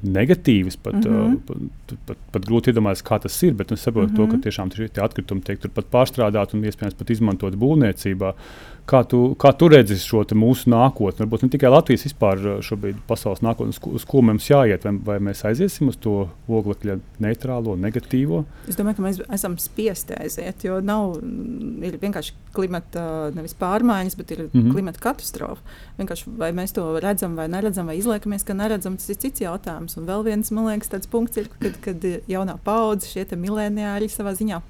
negatīvas. 0.04 0.78
Pat, 0.78 0.94
mm 0.94 1.02
-hmm. 1.02 1.34
uh, 1.34 1.68
pat, 1.88 1.98
pat, 2.06 2.18
pat 2.32 2.46
grūti 2.50 2.72
iedomāties, 2.72 3.04
kā 3.04 3.20
tas 3.22 3.44
ir. 3.44 3.54
Bet 3.54 3.72
es 3.72 3.82
saprotu, 3.82 4.12
mm 4.12 4.14
-hmm. 4.14 4.18
to, 4.18 4.28
ka 4.28 4.38
mhm. 4.38 4.42
tiešām 4.42 4.72
šie 4.76 5.04
atkritumi 5.04 5.42
tiek 5.42 5.60
pārstrādāti 5.92 6.54
un 6.54 6.64
iespējams 6.64 6.98
pat 6.98 7.10
izmantot 7.10 7.56
būvniecībā. 7.56 8.30
Uh, 8.30 8.73
Kā 8.84 9.00
tu, 9.08 9.20
kā 9.40 9.54
tu 9.56 9.70
redzi 9.72 9.96
šo 9.96 10.26
mūsu 10.36 10.68
nākotni? 10.68 11.24
Varbūt 11.24 11.46
ne 11.46 11.52
tikai 11.54 11.70
Latvijas, 11.72 12.04
vispār 12.04 12.42
uh, 12.42 12.58
šobrīd 12.66 12.98
pasaules 13.08 13.40
nākotni, 13.46 13.72
uz, 13.72 13.80
uz 14.02 14.04
ko 14.08 14.20
mums 14.26 14.50
jāiet, 14.50 14.84
vai, 14.84 14.94
vai 15.08 15.16
mēs 15.30 15.46
aiziesim 15.48 15.88
uz 15.88 15.96
to 16.04 16.26
oglekļa 16.52 16.98
neitrālo, 17.24 17.78
negatīvo? 17.80 18.42
Es 18.68 18.76
domāju, 18.80 19.00
ka 19.00 19.06
mēs 19.06 19.22
esam 19.40 19.56
spiesti 19.62 20.18
aiziet, 20.20 20.68
jo 20.68 20.82
nav 20.84 21.16
vienkārši 21.24 22.36
klimata 22.54 23.06
nevis 23.38 23.56
pārmaiņas, 23.62 24.20
bet 24.20 24.36
ir 24.36 24.44
mm 24.44 24.52
-hmm. 24.52 24.76
klimata 24.76 25.00
katastrofa. 25.08 25.64
Vienkārši 26.02 26.36
vai 26.44 26.52
mēs 26.52 26.76
to 26.76 26.86
redzam 27.00 27.40
vai 27.40 27.48
neredzam, 27.48 27.88
vai 27.88 27.98
izliekamies, 27.98 28.44
ka 28.44 28.54
neredzam, 28.54 29.00
tas 29.00 29.10
ir 29.10 29.16
cits 29.16 29.48
jautājums. 29.48 29.98
Un 29.98 30.12
vēl 30.12 30.28
viens, 30.28 30.52
man 30.52 30.68
liekas, 30.68 30.92
tāds 30.92 31.08
punkts 31.08 31.38
ir, 31.38 31.48
kad, 31.60 31.80
kad 31.82 32.04
jaunā 32.28 32.60
paudze, 32.64 33.08
šie 33.08 33.26
mileniāļi 33.32 34.12
savā 34.12 34.36
ziņā 34.36 34.62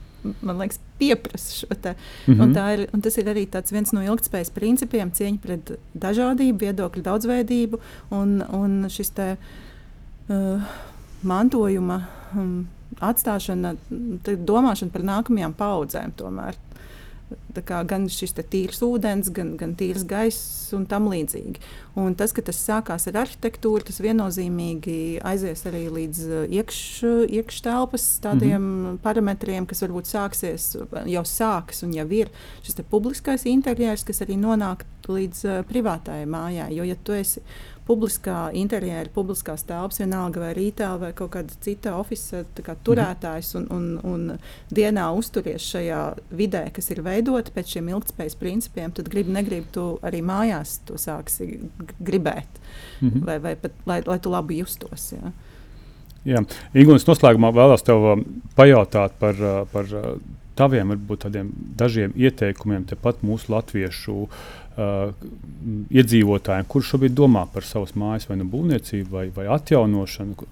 man 0.41 0.57
liekas, 0.57 0.79
pieprasa 0.99 1.55
šo 1.55 1.75
te. 1.81 1.95
Mm 2.27 2.33
-hmm. 2.33 2.41
un 2.43 2.79
ir, 2.79 2.87
un 2.93 3.01
tas 3.01 3.17
ir 3.17 3.25
arī 3.25 3.47
viens 3.71 3.91
no 3.91 4.01
ilgspējas 4.01 4.51
principiem- 4.51 5.11
cieņa 5.17 5.39
pret 5.41 5.71
dažādību, 5.93 6.59
viedokļu 6.59 7.01
daudzveidību 7.01 7.79
un, 8.09 8.43
un 8.51 8.89
šis 8.89 9.09
te, 9.09 9.37
uh, 10.27 10.61
mantojuma 11.23 12.01
um, 12.35 12.67
atstāšana, 13.03 13.75
domāšana 14.23 14.91
par 14.91 15.01
nākamajām 15.01 15.53
paudzēm. 15.57 16.13
Tomēr 16.19 16.57
gan 17.89 18.07
šis 18.11 18.35
tīrs 18.37 18.81
ūdens, 18.85 19.31
gan, 19.33 19.55
gan 19.57 19.75
tīrs 19.79 20.05
gaiss 20.07 20.73
un 20.73 20.85
tam 20.89 21.09
līdzīgi. 21.11 21.61
Un 21.99 22.15
tas, 22.17 22.33
ka 22.33 22.41
tas 22.41 22.57
sākās 22.57 23.07
ar 23.11 23.19
arhitektūru, 23.23 23.83
tas 23.85 24.01
viennozīmīgi 24.01 25.21
aizies 25.25 25.65
arī 25.69 25.83
līdz 25.93 26.23
uh, 26.29 26.45
iekš, 26.49 26.79
iekštelpas 27.29 28.07
tādiem 28.23 28.57
mm 28.57 28.85
-hmm. 28.85 28.97
parametriem, 29.03 29.65
kas 29.65 29.83
varbūt 29.85 30.09
sāksies, 30.09 30.75
jau 31.05 31.25
sākas 31.25 31.83
un 31.83 31.93
jau 31.93 32.07
ir 32.11 32.29
šis 32.63 32.81
publiskais 32.89 33.45
interjers, 33.45 34.03
kas 34.03 34.21
arī 34.21 34.37
nonāk 34.37 34.85
līdz 35.11 35.45
uh, 35.45 35.61
privātajai 35.67 36.25
mājai. 36.29 36.71
Jo, 36.77 36.87
ja 36.87 36.95
tu 36.95 37.15
esi 37.17 37.43
publiskā 37.87 38.47
interjera, 38.55 39.09
publiskās 39.13 39.65
telpas, 39.67 39.99
vienalga 39.99 40.41
vai 40.43 40.51
rītā 40.55 40.93
vai 41.01 41.11
kaut 41.15 41.33
kāda 41.35 41.55
cita 41.63 41.97
oficiāla 41.99 42.75
turētājs 42.85 43.53
un, 43.59 43.67
un, 43.75 43.87
un 44.07 44.25
dienā 44.73 45.09
uzturies 45.17 45.65
šajā 45.73 46.01
vidē, 46.31 46.65
kas 46.75 46.91
ir 46.93 47.03
veidota 47.03 47.51
pēc 47.55 47.75
šiem 47.75 47.91
ilgspējas 47.93 48.37
principiem, 48.39 48.93
tad 48.95 49.11
gribi, 49.11 49.35
negribi, 49.35 49.67
tu 49.75 49.87
arī 50.05 50.23
mājās 50.25 50.79
to 50.87 50.99
sāksi 51.01 51.49
gribēt, 51.99 52.61
mm 53.01 53.09
-hmm. 53.09 53.25
vai, 53.25 53.39
vai 53.39 53.55
pat 53.55 53.83
lai, 53.85 54.01
lai 54.05 54.19
tu 54.19 54.31
labi 54.31 54.61
justos. 54.63 55.11
Jā. 55.11 55.33
Jā, 56.23 56.39
Ingūns, 56.73 57.03
noslēgumā 57.03 57.51
vēlos 57.51 57.83
tev 57.83 58.23
pajautāt 58.55 59.11
par, 59.19 59.35
par 59.71 59.85
taviem, 60.55 60.87
varbūt 60.87 61.25
tādiem 61.25 61.49
dažiem 61.75 62.13
ieteikumiem, 62.15 62.85
tepat 62.85 63.25
mūsu 63.27 63.51
latviešu 63.51 64.15
uh, 64.21 64.29
uh, 64.77 65.13
iedzīvotājiem, 65.93 66.67
kurš 66.69 66.93
šobrīd 66.93 67.15
domā 67.17 67.45
par 67.53 67.65
savas 67.67 67.95
mājas 67.99 68.27
vai 68.29 68.39
nu 68.41 68.47
būvniecību 68.49 69.09
vai, 69.11 69.29
vai 69.35 69.47
atjaunošanu. 69.55 70.49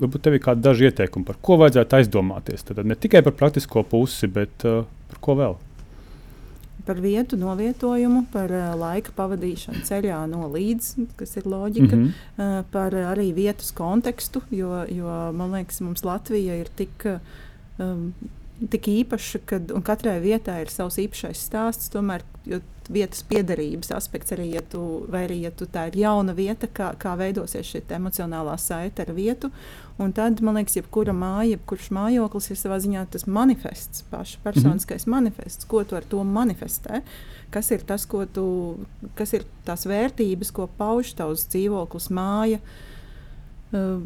varbūt 0.00 0.24
tev 0.26 0.34
ir 0.34 0.42
kādi 0.42 0.64
daži 0.64 0.88
ieteikumi, 0.88 1.26
par 1.26 1.38
ko 1.40 1.58
vajadzētu 1.62 2.00
aizdomāties. 2.00 2.66
Tad 2.66 2.82
ne 2.82 2.96
tikai 2.98 3.22
par 3.22 3.36
praktisko 3.38 3.84
pusi, 3.86 4.26
bet 4.26 4.66
uh, 4.66 4.82
par 5.10 5.22
ko 5.22 5.38
vēl? 5.38 5.56
Par 6.84 6.98
vietu 7.00 7.38
novietojumu, 7.40 8.26
par 8.32 8.52
uh, 8.52 8.74
laika 8.78 9.14
pavadīšanu 9.16 9.84
ceļā 9.86 10.18
no 10.28 10.48
līdz, 10.52 10.90
kas 11.16 11.36
ir 11.36 11.46
loģika, 11.46 11.96
mm 11.96 12.04
-hmm. 12.04 12.60
uh, 12.60 12.64
par 12.70 12.92
arī 12.92 13.32
vietas 13.34 13.70
kontekstu, 13.72 14.42
jo, 14.50 14.84
jo 14.88 15.32
man 15.32 15.52
liekas, 15.52 15.80
mums 15.80 16.04
Latvija 16.04 16.56
ir 16.60 16.68
tik. 16.76 17.04
Uh, 17.04 17.20
um, 17.78 18.12
tik 18.70 18.88
īpaša, 18.88 19.40
ka 19.48 19.58
katrai 19.84 20.20
vietai 20.22 20.60
ir 20.64 20.70
savs 20.72 20.98
īpašais 21.02 21.42
stāsts. 21.48 21.90
Tomēr 21.92 22.22
vietas 22.92 23.22
piederības 23.26 23.90
aspekts 23.96 24.34
arī, 24.34 24.50
ja 24.54 24.62
tu, 24.70 24.80
vai 25.10 25.24
arī, 25.26 25.40
ja 25.46 25.50
tu 25.54 25.66
tā 25.70 25.86
ir 25.88 25.96
jauna 26.02 26.34
vieta, 26.36 26.68
kā, 26.68 26.90
kā 27.00 27.14
veidosies 27.18 27.66
šī 27.70 27.82
emocionālā 27.96 28.56
saite 28.60 29.06
ar 29.06 29.12
vietu. 29.16 29.50
Un 29.98 30.12
tad, 30.14 30.42
man 30.44 30.58
liekas, 30.58 30.76
jebkura 30.78 31.14
māja, 31.16 31.54
jebkurš 31.54 31.90
mājoklis 31.94 32.50
ir 32.50 32.60
savā 32.60 32.80
ziņā 32.82 33.06
tas 33.14 33.26
manifests, 33.30 34.04
paša 34.10 34.42
personiskais 34.44 35.06
mm 35.06 35.10
-hmm. 35.10 35.16
manifests, 35.16 35.64
ko 35.64 35.84
tu 35.84 35.96
ar 35.96 36.04
to 36.04 36.24
manifestē. 36.24 37.02
Kas 37.50 37.70
ir 37.70 37.82
tas, 37.86 38.06
ko 38.06 38.26
tu, 38.26 38.78
kas 39.14 39.32
ir 39.32 39.44
tās 39.64 39.86
vērtības, 39.86 40.52
ko 40.52 40.68
pauž 40.78 41.14
tavs 41.14 41.48
dzīvoklis, 41.48 42.10
māja. 42.10 42.58
Uh, 43.72 44.02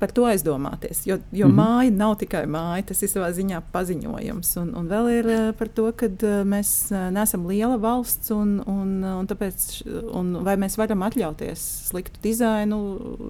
par 0.00 0.12
to 0.16 0.24
aizdomāties. 0.24 1.02
Jo, 1.06 1.18
jo 1.32 1.48
mm 1.48 1.52
-hmm. 1.52 1.60
māja 1.60 1.92
nav 1.96 2.16
tikai 2.18 2.46
māja, 2.46 2.84
tas 2.86 3.02
ir 3.02 3.08
savā 3.08 3.28
ziņā 3.36 3.60
paziņojums. 3.72 4.56
Un, 4.62 4.74
un 4.76 4.88
vēl 4.88 5.08
ir 5.18 5.26
uh, 5.26 5.54
par 5.58 5.68
to, 5.68 5.92
ka 5.92 6.06
uh, 6.06 6.40
mēs 6.44 6.70
uh, 6.90 7.10
neesam 7.12 7.46
liela 7.46 7.76
valsts, 7.76 8.30
un, 8.30 8.62
un, 8.66 9.04
un, 9.04 9.26
tāpēc, 9.26 9.66
un 10.12 10.32
vai 10.44 10.56
mēs 10.56 10.78
varam 10.80 11.02
atļauties 11.02 11.66
sliktu 11.90 12.20
dizainu, 12.22 12.78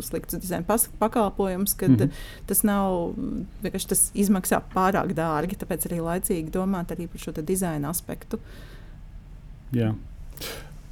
sliktu 0.01 0.39
dizainu 0.39 0.65
pakalpojumus, 0.99 1.75
kad 1.75 1.91
mm 1.91 1.97
-hmm. 1.97 2.11
tas 2.47 2.63
nav 2.63 3.15
vienkārši 3.63 3.89
tas 3.89 4.11
izmaksā 4.15 4.63
pārāk 4.75 5.15
dārgi. 5.15 5.59
Tāpēc 5.59 5.87
arī 5.91 6.01
laicīgi 6.01 6.51
domāt 6.51 6.93
arī 6.93 7.09
par 7.09 7.21
šo 7.21 7.33
dizaina 7.43 7.91
aspektu. 7.91 8.39
Jā. 9.73 9.95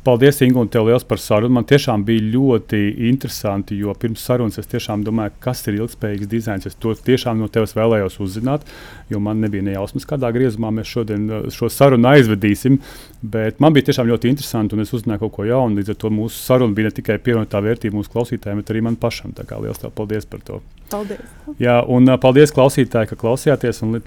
Paldies, 0.09 0.39
Ingu, 0.41 0.63
un 0.65 0.69
tev 0.73 0.87
liels 0.89 1.05
par 1.05 1.21
sarunu. 1.21 1.53
Man 1.53 1.67
tiešām 1.69 2.01
bija 2.09 2.23
ļoti 2.33 2.79
interesanti, 3.11 3.77
jo 3.77 3.93
pirms 3.93 4.23
sarunas 4.25 4.57
es 4.57 4.71
tiešām 4.71 5.03
domāju, 5.05 5.35
kas 5.45 5.61
ir 5.69 5.77
ilgspējīgs 5.77 6.31
dizains. 6.31 6.65
Es 6.71 6.79
to 6.81 6.95
tiešām 6.97 7.37
no 7.43 7.51
tevis 7.53 7.77
vēlējos 7.77 8.17
uzzināt, 8.25 8.65
jo 9.13 9.21
man 9.21 9.43
nebija 9.45 9.67
nejausmas, 9.67 10.07
kādā 10.09 10.31
griezumā 10.33 10.71
mēs 10.79 10.89
šodien 10.95 11.27
uh, 11.29 11.51
šo 11.53 11.69
sarunu 11.69 12.09
aizvedīsim. 12.09 12.79
Bet 13.21 13.61
man 13.61 13.77
bija 13.77 13.91
tiešām 13.91 14.09
ļoti 14.09 14.33
interesanti, 14.33 14.79
un 14.79 14.87
es 14.87 14.95
uzzināju 14.97 15.27
kaut 15.27 15.37
ko 15.37 15.49
jaunu. 15.51 15.77
Līdz 15.77 15.93
ar 15.93 16.01
to 16.01 16.15
mūsu 16.23 16.41
saruna 16.41 16.79
bija 16.79 16.89
ne 16.89 16.97
tikai 17.03 17.19
pievienotā 17.21 17.61
vērtība 17.69 18.01
mūsu 18.01 18.15
klausītājiem, 18.17 18.63
bet 18.63 18.73
arī 18.73 18.87
man 18.89 18.97
pašam. 18.97 19.37
Tā 19.37 19.45
kā 19.45 19.61
liels 19.61 19.85
paldies 19.93 20.25
par 20.25 20.41
to. 20.49 20.63
Paldies! 20.89 21.37
Jā, 21.61 21.83
un 21.85 22.09
uh, 22.09 22.17
paldies 22.17 22.57
klausītāji, 22.57 23.13
ka 23.13 23.21
klausījāties, 23.27 23.85
un 23.85 24.01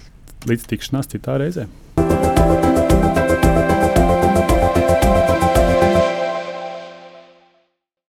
līdz 0.49 0.65
tikšanās 0.73 1.13
citā 1.13 1.37
reizē. 1.45 1.69